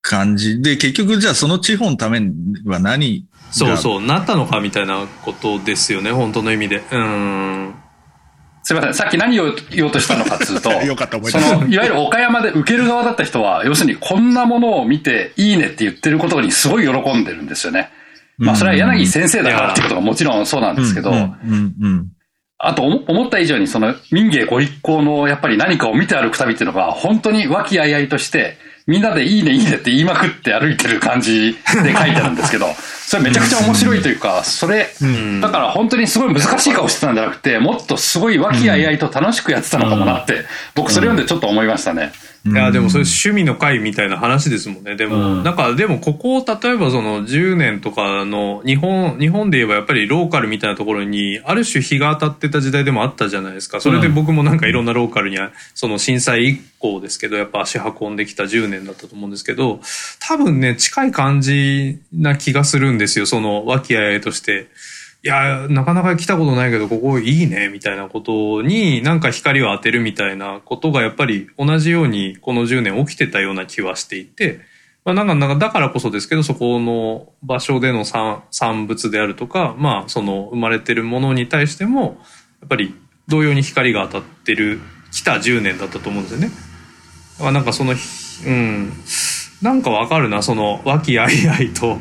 [0.00, 2.32] 感じで、結局じゃあその地方のために
[2.64, 3.26] は何が？
[3.50, 6.84] そうそう、なったのかみたいなことですよね、本当の意味で。
[6.92, 7.74] うん。
[8.62, 8.94] すいません。
[8.94, 17.90] さっき何を言おうとしたのかっつうと、 よかった思い出したその、いわゆる岡山で受ける側だった人は、要するにこんなものを見ていいねって言ってることにすごい喜んでるんですよね。
[18.38, 22.06] まあそれは柳先生だからっていうことがもちろんそうなんですけど、うんうんうん
[22.64, 28.56] あと思思った以上にその民芸ご一行のやっぱり何かを見て歩く旅っていうのが本当に和気あいあいとして
[28.86, 32.66] みんなでいいねいいねって言いまくって歩いてる感じで書いてあるんですけど、
[33.06, 42.12] それめちゃくちゃ面白いというか、それ、んだから本当にすごい難しい顔してたんじゃなくて、もっとすごい和気あいあいと楽しくやってたのかもなって、僕それ読んでちょっと思いましたね。
[42.44, 44.96] いや、でもそれ趣味の会みたいな話ですもんね。
[44.96, 53.80] でも、うんなんか、でもここ、例えばその10年とかの日本、日本で言えばやっぱりローカルみたいなところに、ある種日が当たってた時代でもあったじゃないですか。
[53.80, 55.38] それで僕もなんかいろんなローカルに、
[55.74, 59.80] その震災以降ですけど、やっぱ足運んできた10年だったと思うんですけど、
[60.18, 63.26] 多分ね、近い感じな気がするんですよ。
[63.26, 64.66] その和気あいあいとして。
[65.24, 74.60] いや、なかなか来たことないけど、ここいいね、みたいなことに、なんか光を当てるみたいなことが、やっぱり同じように、この10年起きてたような気はしていて、
[75.04, 82.18] まあ、なんか、なんか、だからこそですけど、そこの場所での産産物であるとか、まあ、その生まれてるものに対しても、
[82.60, 82.92] やっぱり
[83.28, 84.80] 同様に光が当たってる、
[85.12, 86.48] 来た10年だったと思うんですよね。
[86.48, 88.92] だからなんかその、うん、
[89.60, 91.98] なんかわかるな、その、和気あいあいと、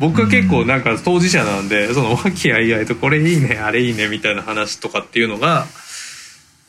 [0.00, 5.66] 僕は結構なんか当事者なんで、その和気あいあいとこれいいね、あれいいねみたいな話とかっていうのが、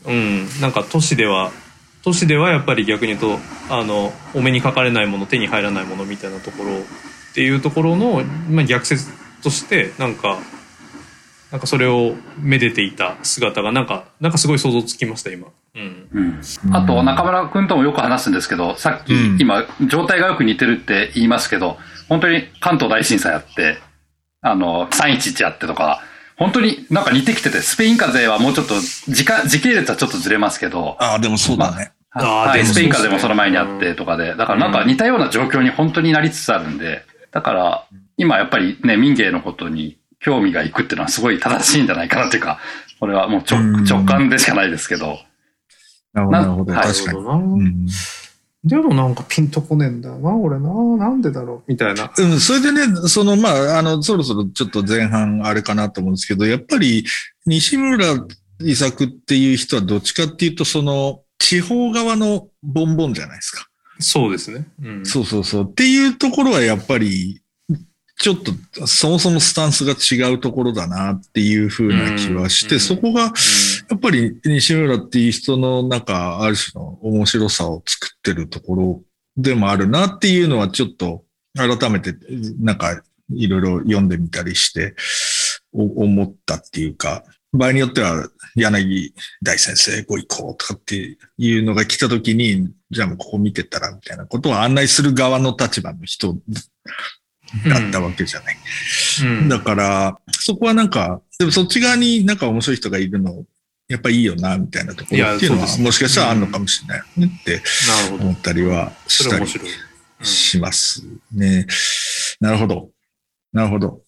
[0.05, 1.51] うん、なんか都市では、
[2.03, 6.83] 都市ではやっぱり逆に言うと、あの、お目にかかれないもの、手に入らないものみたいなところっ
[7.33, 9.09] ていうところの、まあ、逆説
[9.41, 10.37] として、なんか、
[11.51, 16.41] なんかそれをめでていた姿がなんかなんかすごい想像つきました今、うん、うん。
[16.73, 19.37] あと、中村君ともよく話すんですけど、さっき、うん。
[19.39, 21.77] 今、状態がよく似てるって言いますけど、
[22.11, 23.77] 本当に関東大震災あって、
[24.41, 26.01] あの、311あってとか、
[26.35, 28.73] 本当になんか似てきてて、スペイン風邪はもうちょっと
[29.07, 31.93] 時間、時系列はちょっとずれますけど、ああ、でもそうだね。
[32.09, 37.85] はい、あーでもスペイン風邪もその前にあってとかで、だからなんか似たような状況に本当になりつつあるんで、だから
[38.17, 42.59] 今やっぱりね、民芸のことに興味がいくっていうのはすごい正しいんじゃないかなっていうか、
[42.99, 45.17] これはもう直感でしかないですけど、
[46.11, 46.73] なるほど、なるほど。
[46.73, 47.19] はい確かに。
[47.19, 47.87] うん
[48.63, 50.69] でもなんかピンとこねえんだよな俺な。
[50.97, 51.71] なんでだろう。
[51.71, 52.11] みたいな。
[52.15, 57.03] うん、それでね、その、まあ、あの、そろそろちょっと前半あれかなと思うんですけど、やっぱり
[57.47, 58.05] 西村
[58.61, 63.65] 伊作っていう人はどっちかっていうと、その、地方側のボンボンじゃないですか。
[63.99, 65.63] そうですね、うん、そうそうそう。
[65.63, 67.40] っていうところはやっぱり、
[68.21, 72.79] ちょっとそもそもスタンスが違うところだなっていうふうな気はして、うん。
[72.79, 73.31] そこが、や
[73.95, 79.01] っぱり西村っていう人のなんか、ある種の面白さを作ってるところ
[79.35, 81.23] でもあるなっていうのはちょっと
[81.55, 82.15] 改めて
[82.59, 83.01] なんか
[83.33, 84.93] いろいろ読んでみたりして
[85.73, 96.37] お思ったっていうか、場合によっては柳大先生ご意向とかっていうのが来た時に、じゃあもうここ見てたらみたいなことを案内する側の立場の人
[97.67, 98.57] だったわけじゃない。
[99.23, 103.45] うんだから、そこはなんか、でもそっち側になんか面白い人がいるの、
[103.87, 107.61] やっぱいいよな、みたいなところっていうのは、もしかしたらあるのかもしれないよねって
[108.19, 109.45] 思ったりはしたり
[110.21, 111.67] しますね。
[112.39, 112.89] なるほど。
[113.51, 114.01] なるほど。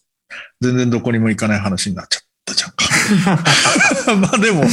[0.62, 4.16] 全然どこにも行かない話になっちゃったじゃんか。
[4.16, 4.64] まあでも、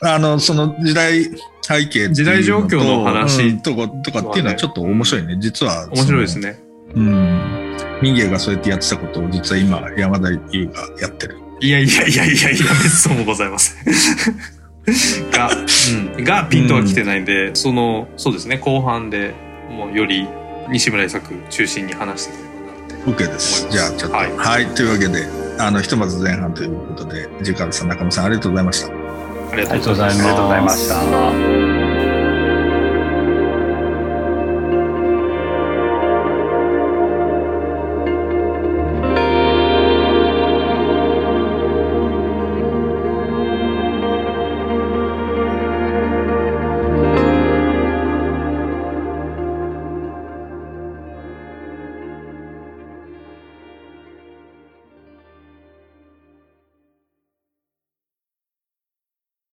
[0.00, 1.30] あの、その時代
[1.62, 5.36] 背景時代状況の話うんとか、とかっていうのはちょっと面白いね。
[5.38, 5.88] 実は。
[5.90, 7.76] 面白いですねうん。
[8.00, 11.38] 民芸がそうやってやってたことを実は今山田優がやってる。
[11.60, 15.50] いやいやいやいやいや別そうもございませんが、
[16.16, 19.34] うん、がピンとは来てないんで、そのそうですね後半で
[19.70, 20.28] もうより
[20.70, 23.68] 西村伊作中心に話していければなって OK です。
[23.70, 24.16] じゃあちょっと。
[24.16, 24.28] は。
[24.36, 25.26] はいいというわけで、
[25.58, 28.88] あの、ひとまず前半ということで、ジカルさん、中野さん、ありがとうございました。
[29.52, 29.98] ありがありがとうご
[30.48, 31.57] ざいました。